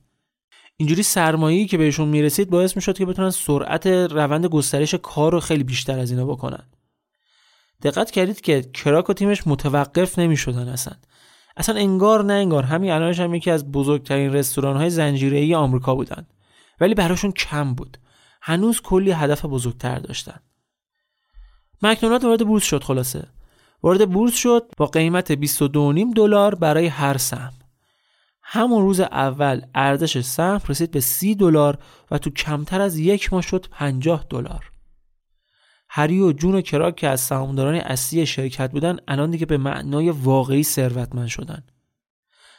[0.76, 5.64] اینجوری سرمایه‌ای که بهشون می‌رسید باعث می‌شد که بتونن سرعت روند گسترش کار رو خیلی
[5.64, 6.66] بیشتر از اینا بکنن.
[7.82, 10.94] دقت کردید که کراک و تیمش متوقف نمی‌شدن اصلا.
[11.56, 16.26] اصلا انگار نه انگار همین الانش هم یکی از بزرگترین رستوران های زنجیره آمریکا بودن
[16.80, 17.98] ولی براشون کم بود
[18.42, 20.40] هنوز کلی هدف بزرگتر داشتن
[21.82, 23.28] مکدونالد وارد بورس شد خلاصه.
[23.82, 27.52] وارد بورس شد با قیمت 22.5 دلار برای هر سهم.
[28.42, 31.78] همون روز اول ارزش سهم رسید به 30 دلار
[32.10, 34.70] و تو کمتر از یک ماه شد 50 دلار.
[35.88, 40.10] هری و جون و کراک که از سهامداران اصلی شرکت بودن الان دیگه به معنای
[40.10, 41.62] واقعی ثروتمند شدن.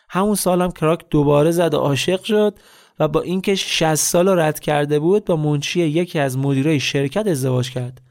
[0.10, 2.60] همون سالم کراک دوباره زد و عاشق شد
[3.00, 7.70] و با اینکه 60 سال رد کرده بود با منشی یکی از مدیرای شرکت ازدواج
[7.70, 8.02] کرد.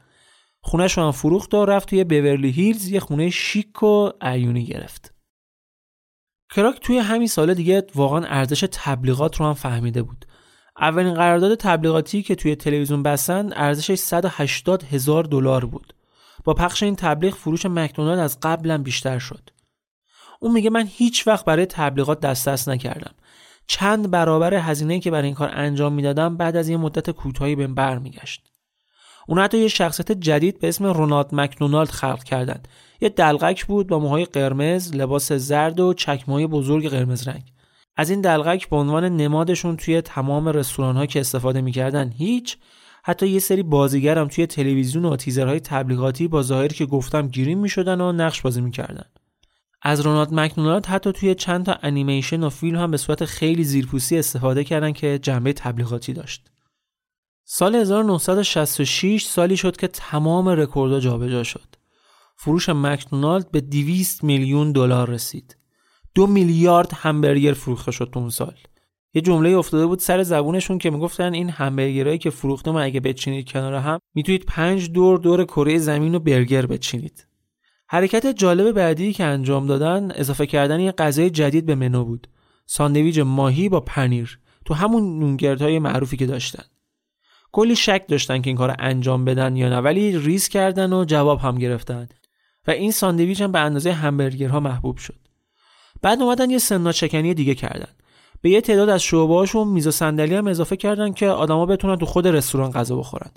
[0.67, 5.13] خونش رو هم فروخت و رفت توی بیورلی هیلز یه خونه شیک و عیونی گرفت.
[6.55, 10.25] کراک توی همین سال دیگه واقعا ارزش تبلیغات رو هم فهمیده بود.
[10.79, 15.93] اولین قرارداد تبلیغاتی که توی تلویزیون بستن ارزشش 180 هزار دلار بود.
[16.43, 19.49] با پخش این تبلیغ فروش مکدونالد از قبلا بیشتر شد.
[20.39, 23.15] اون میگه من هیچ وقت برای تبلیغات دست دست نکردم.
[23.67, 27.75] چند برابر هزینه که برای این کار انجام می‌دادم بعد از یه مدت کوتاهی بهم
[27.75, 28.56] برمیگشت.
[29.27, 32.59] اون حتی یه شخصیت جدید به اسم رونالد مکدونالد خلق کردن.
[33.01, 37.43] یه دلغک بود با موهای قرمز لباس زرد و چکمه بزرگ قرمز رنگ.
[37.97, 42.57] از این دلغک به عنوان نمادشون توی تمام رستوران ها که استفاده می‌کردن هیچ.
[43.03, 48.01] حتی یه سری بازیگرم توی تلویزیون و تیزرهای تبلیغاتی با ظاهری که گفتم گیریم می‌شدن
[48.01, 49.05] و نقش بازی می‌کردن.
[49.81, 54.17] از رونالد مکدونالد حتی توی چند تا انیمیشن و فیلم هم به صورت خیلی زیرپوستی
[54.17, 56.49] استفاده کردن که جنبه تبلیغاتی داشت.
[57.49, 61.75] سال 1966 سالی شد که تمام رکوردها جابجا شد.
[62.35, 65.57] فروش مکدونالد به 200 میلیون دلار رسید.
[66.15, 68.53] دو میلیارد همبرگر فروخته شد اون سال.
[69.13, 73.73] یه جمله افتاده بود سر زبونشون که می‌گفتن این همبرگرهایی که فروختم اگه بچینید کنار
[73.73, 77.27] هم می‌تونید پنج دور دور کره زمین رو برگر بچینید.
[77.89, 82.27] حرکت جالب بعدی که انجام دادن اضافه کردن یه غذای جدید به منو بود.
[82.65, 86.63] ساندویچ ماهی با پنیر تو همون نون گردهای معروفی که داشتن.
[87.57, 91.39] کلی شک داشتن که این کار انجام بدن یا نه ولی ریسک کردن و جواب
[91.39, 92.07] هم گرفتن
[92.67, 95.15] و این ساندویچ هم به اندازه همبرگرها محبوب شد.
[96.01, 97.91] بعد اومدن یه سنا چکنی دیگه کردن.
[98.41, 102.05] به یه تعداد از شعبه‌هاشون میز و صندلی هم اضافه کردن که آدما بتونن تو
[102.05, 103.31] خود رستوران غذا بخورن.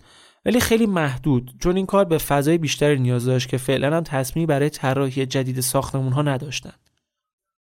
[0.45, 4.47] ولی خیلی محدود چون این کار به فضای بیشتری نیاز داشت که فعلا هم تصمیمی
[4.47, 6.73] برای طراحی جدید ساختمون ها نداشتن.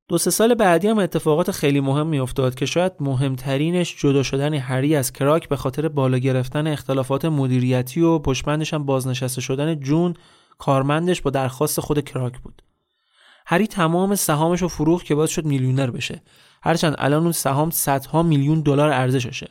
[0.10, 4.54] دو سه سال بعدی هم اتفاقات خیلی مهم می افتاد که شاید مهمترینش جدا شدن
[4.54, 10.14] هری از کراک به خاطر بالا گرفتن اختلافات مدیریتی و پشمندش هم بازنشسته شدن جون
[10.58, 12.62] کارمندش با درخواست خود کراک بود.
[13.46, 16.22] هری تمام سهامش رو فروخت که باعث شد میلیونر بشه.
[16.64, 19.50] هرچند الان اون سهام صدها میلیون دلار ارزششه.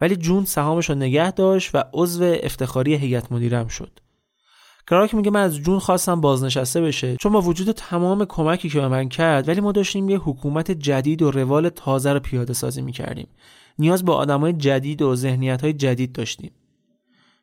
[0.00, 4.00] ولی جون سهامش رو نگه داشت و عضو افتخاری هیئت مدیرم شد
[4.90, 8.88] کراک میگه من از جون خواستم بازنشسته بشه چون با وجود تمام کمکی که به
[8.88, 13.28] من کرد ولی ما داشتیم یه حکومت جدید و روال تازه رو پیاده سازی می‌کردیم.
[13.78, 16.50] نیاز به آدمای جدید و ذهنیت های جدید داشتیم.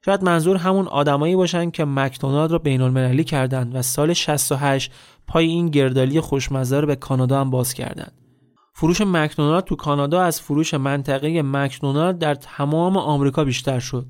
[0.06, 4.92] شاید منظور همون آدمایی باشن که مکدونالد رو بین المللی کردند و سال 68
[5.28, 8.12] پای این گردالی خوشمزه رو به کانادا هم باز کردند
[8.74, 14.06] فروش مکدونالد تو کانادا از فروش منطقه مکدونالد در تمام آمریکا بیشتر شد.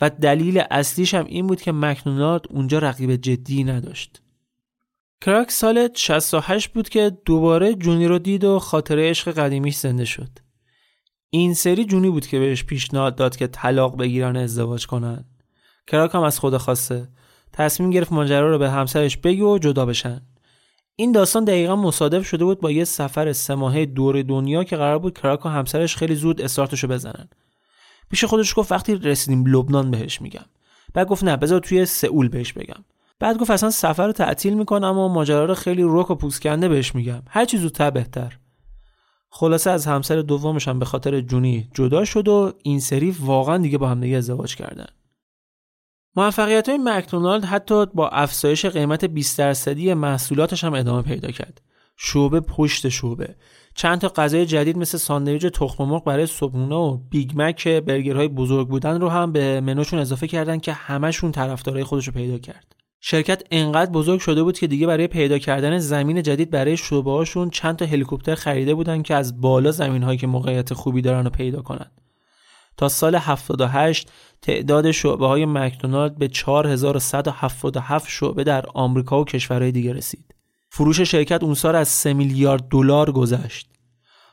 [0.00, 4.22] و دلیل اصلیش هم این بود که مکدونالد اونجا رقیب جدی نداشت.
[5.20, 10.28] کراک سال 68 بود که دوباره جونی رو دید و خاطره عشق قدیمیش زنده شد.
[11.30, 15.24] این سری جونی بود که بهش پیشنهاد داد که طلاق بگیرن ازدواج کنن.
[15.86, 17.08] کراک هم از خود خواسته.
[17.52, 20.20] تصمیم گرفت ماجرا رو به همسرش بگی و جدا بشن.
[20.96, 25.18] این داستان دقیقا مصادف شده بود با یه سفر سه دور دنیا که قرار بود
[25.18, 27.28] کراک و همسرش خیلی زود استارتشو بزنن
[28.10, 30.44] پیش خودش گفت وقتی رسیدیم لبنان بهش میگم.
[30.94, 32.84] بعد گفت نه بذار توی سئول بهش بگم.
[33.18, 36.94] بعد گفت اصلا سفر رو تعطیل می‌کنم و ماجرا رو خیلی رک و پوسکنده بهش
[36.94, 37.22] میگم.
[37.28, 38.38] هر چی زودتر بهتر.
[39.30, 43.78] خلاصه از همسر دومش هم به خاطر جونی جدا شد و این سری واقعا دیگه
[43.78, 44.86] با هم دیگه ازدواج کردن.
[46.16, 51.60] موفقیت های مکدونالد حتی با افزایش قیمت 20 درصدی محصولاتش هم ادامه پیدا کرد.
[51.96, 53.36] شعبه پشت شعبه.
[53.78, 58.68] چند تا غذای جدید مثل ساندویچ تخم مرغ برای صبحونه و بیگ مک برگرهای بزرگ
[58.68, 62.76] بودن رو هم به منوشون اضافه کردن که همشون طرفدارای خودش رو پیدا کرد.
[63.00, 67.50] شرکت انقدر بزرگ شده بود که دیگه برای پیدا کردن زمین جدید برای شعبه هاشون
[67.50, 71.30] چند تا هلیکوپتر خریده بودن که از بالا زمین هایی که موقعیت خوبی دارن رو
[71.30, 71.90] پیدا کنن.
[72.76, 74.12] تا سال 78
[74.42, 80.27] تعداد شعبه های مکدونالد به 4177 شعبه در آمریکا و کشورهای دیگه رسید.
[80.70, 83.68] فروش شرکت اون سال از 3 میلیارد دلار گذشت.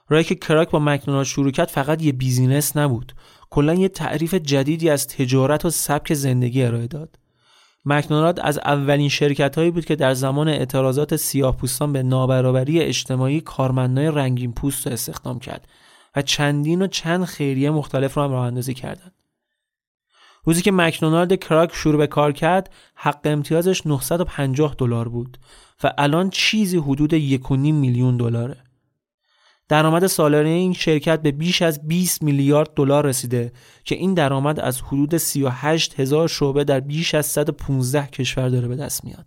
[0.09, 3.13] رای که کراک با مکدونالد شروع کرد فقط یه بیزینس نبود.
[3.49, 7.19] کلا یه تعریف جدیدی از تجارت و سبک زندگی ارائه داد.
[7.85, 13.41] مکدونالد از اولین شرکت هایی بود که در زمان اعتراضات سیاه پوستان به نابرابری اجتماعی
[13.41, 15.67] کارمندای رنگین پوست استخدام کرد
[16.15, 19.11] و چندین و چند خیریه مختلف رو هم راه اندازی کردند.
[20.45, 25.37] روزی که مکدونالد کراک شروع به کار کرد حق امتیازش 950 دلار بود
[25.83, 28.57] و الان چیزی حدود 1.5 میلیون دلاره
[29.69, 33.51] درآمد سالانه این شرکت به بیش از 20 میلیارد دلار رسیده
[33.83, 38.75] که این درآمد از حدود 38 هزار شعبه در بیش از 115 کشور داره به
[38.75, 39.25] دست میاد.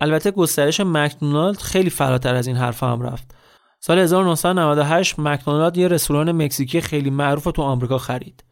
[0.00, 3.34] البته گسترش مکدونالد خیلی فراتر از این حرف هم رفت.
[3.80, 8.44] سال 1998 مکدونالد یه رستوران مکزیکی خیلی معروف تو آمریکا خرید.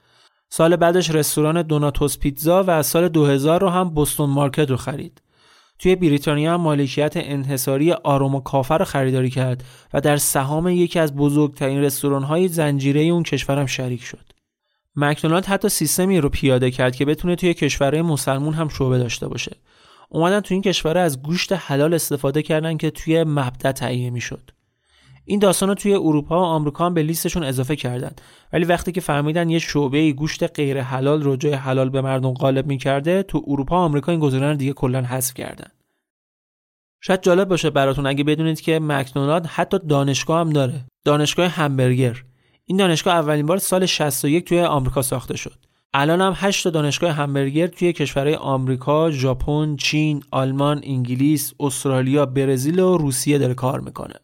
[0.55, 5.23] سال بعدش رستوران دوناتوس پیتزا و سال 2000 رو هم بوستون مارکت رو خرید.
[5.79, 11.17] توی بریتانیا هم مالکیت انحصاری آروما کافه رو خریداری کرد و در سهام یکی از
[11.17, 14.25] بزرگترین رستوران های زنجیره اون کشورم شریک شد.
[14.97, 19.57] مکدونالد حتی سیستمی رو پیاده کرد که بتونه توی کشورهای مسلمون هم شعبه داشته باشه.
[20.09, 24.51] اومدن توی این کشور از گوشت حلال استفاده کردن که توی مبدا تهیه می‌شد.
[25.25, 28.13] این داستان رو توی اروپا و آمریکا هم به لیستشون اضافه کردن.
[28.53, 32.67] ولی وقتی که فهمیدن یه شعبه گوشت غیر حلال رو جای حلال به مردم غالب
[32.67, 35.69] می‌کرده تو اروپا و آمریکا این گزینه رو دیگه کلا حذف کردن.
[37.01, 40.85] شاید جالب باشه براتون اگه بدونید که مکدونالد حتی دانشگاه هم داره.
[41.05, 42.23] دانشگاه همبرگر.
[42.65, 45.65] این دانشگاه اولین بار سال 61 توی آمریکا ساخته شد.
[45.95, 52.97] الان هم 8 دانشگاه همبرگر توی کشورهای آمریکا، ژاپن، چین، آلمان، انگلیس، استرالیا، برزیل و
[52.97, 54.15] روسیه داره کار می‌کنه.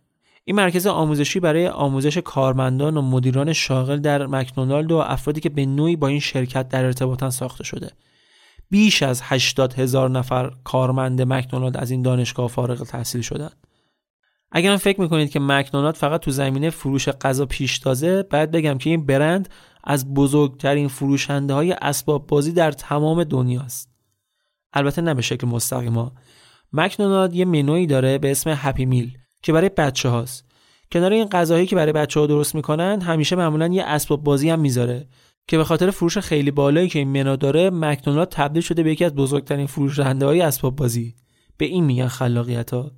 [0.49, 5.67] این مرکز آموزشی برای آموزش کارمندان و مدیران شاغل در مکدونالد و افرادی که به
[5.67, 7.91] نوعی با این شرکت در ارتباطن ساخته شده.
[8.71, 13.57] بیش از 80 هزار نفر کارمند مکدونالد از این دانشگاه فارغ تحصیل شدند.
[14.53, 18.91] اگر فکر می‌کنید که مکدونالد فقط تو زمینه فروش غذا پیش تازه بعد بگم که
[18.91, 19.49] این برند
[19.85, 23.91] از بزرگترین فروشنده های اسباب بازی در تمام دنیاست.
[24.73, 26.13] البته نه به شکل مستقیما.
[26.73, 30.45] مکدونالد یه منوی داره به اسم هپی میل که برای بچه هاست.
[30.93, 34.61] کنار این غذاهایی که برای بچه ها درست می‌کنن همیشه معمولا یه اسباب بازی هم
[34.61, 35.09] می‌ذاره
[35.49, 39.05] که به خاطر فروش خیلی بالایی که این منو داره مکدونالد تبدیل شده به یکی
[39.05, 41.14] از بزرگترین فروشنده های اسباب بازی.
[41.57, 42.91] به این میگن خلاقیت ها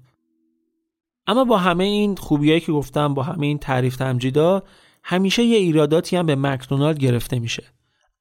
[1.26, 4.62] اما با همه این خوبیایی که گفتم با همه این تعریف تمجیدا
[5.05, 7.64] همیشه یه ایراداتی هم به مکدونالد گرفته میشه.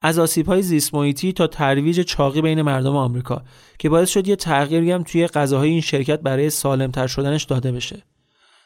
[0.02, 0.92] از آسیب های زیست
[1.36, 3.42] تا ترویج چاقی بین مردم آمریکا
[3.80, 8.04] که باعث شد یه تغییری هم توی غذاهای این شرکت برای سالمتر شدنش داده بشه.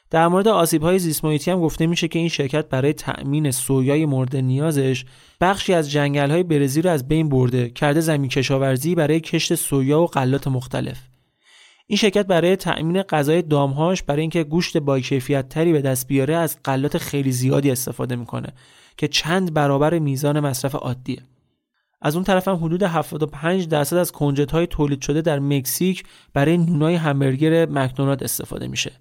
[0.10, 4.36] در مورد آسیب های زیست هم گفته میشه که این شرکت برای تأمین سویای مورد
[4.36, 5.06] نیازش
[5.42, 10.02] بخشی از جنگل های برزیل رو از بین برده کرده زمین کشاورزی برای کشت سویا
[10.02, 10.98] و غلات مختلف.
[11.88, 16.36] این شرکت برای تأمین غذای دامهاش برای اینکه گوشت با کیفیت تری به دست بیاره
[16.36, 18.54] از غلات خیلی زیادی استفاده می‌کنه
[18.98, 21.24] که چند برابر میزان مصرف عادیه.
[22.02, 26.58] از اون طرف هم حدود 75 درصد از کنجت های تولید شده در مکزیک برای
[26.58, 28.92] نونای همبرگر مکدونالد استفاده میشه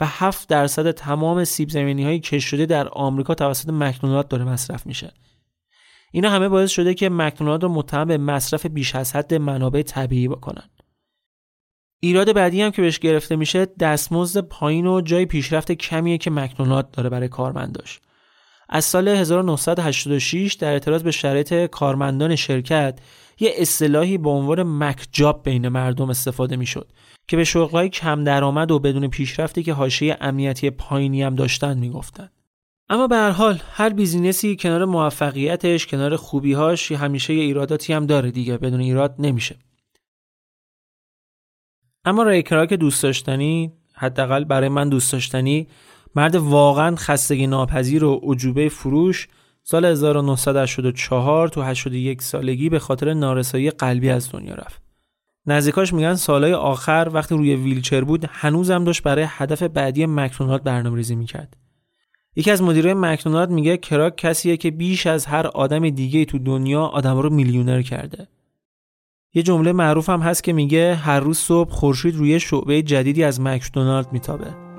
[0.00, 4.86] و 7 درصد تمام سیب زمینی های کش شده در آمریکا توسط مکدونالد داره مصرف
[4.86, 5.12] میشه.
[6.12, 10.28] اینا همه باعث شده که مکدونالد رو متهم به مصرف بیش از حد منابع طبیعی
[10.28, 10.70] بکنن.
[12.00, 16.90] ایراد بعدی هم که بهش گرفته میشه دستمزد پایین و جای پیشرفت کمیه که مکدونالد
[16.90, 18.00] داره برای کارمنداش.
[18.70, 22.98] از سال 1986 در اعتراض به شرایط کارمندان شرکت
[23.40, 26.92] یه اصطلاحی به عنوان مکجاب بین مردم استفاده می‌شد
[27.28, 32.32] که به شغلهای کم درآمد و بدون پیشرفتی که حاشیه امنیتی پایینی هم داشتن می‌گفتند.
[32.88, 38.30] اما به هر حال هر بیزینسی کنار موفقیتش کنار خوبیهاش همیشه یه ایراداتی هم داره
[38.30, 39.56] دیگه بدون ایراد نمیشه
[42.04, 45.68] اما ریکرا که دوست داشتنی حداقل برای من دوست داشتنی
[46.14, 49.28] مرد واقعا خستگی ناپذیر و عجوبه فروش
[49.62, 54.82] سال 1984 تو 81 سالگی به خاطر نارسایی قلبی از دنیا رفت.
[55.46, 61.14] نزدیکاش میگن سالهای آخر وقتی روی ویلچر بود هنوزم داشت برای هدف بعدی مکدونالد برنامه‌ریزی
[61.14, 61.56] می‌کرد.
[62.36, 66.82] یکی از مدیرای مکدونالد میگه کراک کسیه که بیش از هر آدم دیگه تو دنیا
[66.82, 68.28] آدم رو میلیونر کرده.
[69.34, 73.40] یه جمله معروف هم هست که میگه هر روز صبح خورشید روی شعبه جدیدی از
[73.40, 74.69] مکدونالد میتابه.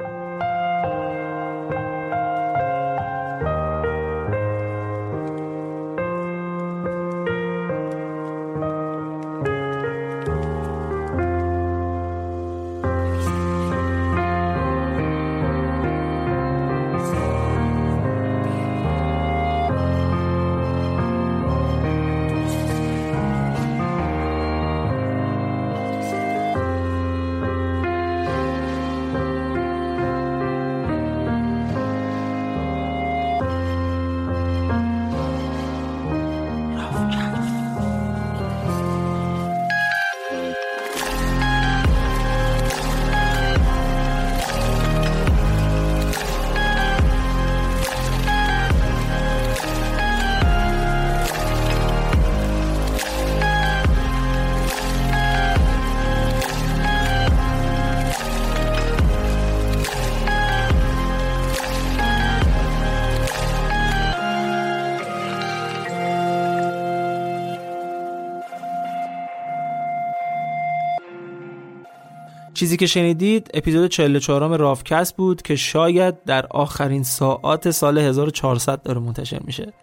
[72.62, 78.99] چیزی که شنیدید اپیزود 44 رافکست بود که شاید در آخرین ساعات سال 1400 داره
[78.99, 79.74] منتشر میشه.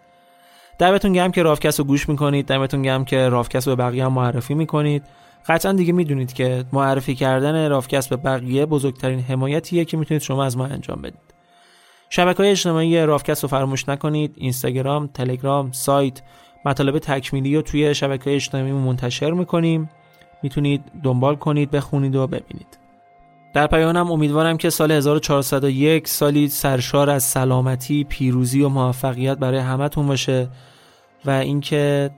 [0.77, 4.13] دمتون گرم که رافکست رو گوش می‌کنید دمتون گرم که رافکست رو به بقیه هم
[4.13, 5.03] معرفی می‌کنید.
[5.47, 10.57] قطعا دیگه می‌دونید که معرفی کردن رافکست به بقیه بزرگترین حمایتیه که می‌تونید شما از
[10.57, 11.33] ما انجام بدید.
[12.09, 14.33] شبکه های اجتماعی رافکست رو فراموش نکنید.
[14.37, 16.21] اینستاگرام، تلگرام، سایت
[16.65, 19.89] مطالب تکمیلی رو توی شبکه های اجتماعی منتشر می‌کنیم.
[20.43, 22.77] می‌تونید دنبال کنید بخونید و ببینید.
[23.53, 30.07] در پیانم امیدوارم که سال 1401 سالی سرشار از سلامتی، پیروزی و موفقیت برای همتون
[30.07, 30.47] باشه
[31.25, 32.09] و اینکه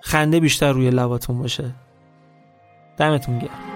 [0.00, 1.70] خنده بیشتر روی لباتون باشه.
[2.96, 3.75] دمتون گرم.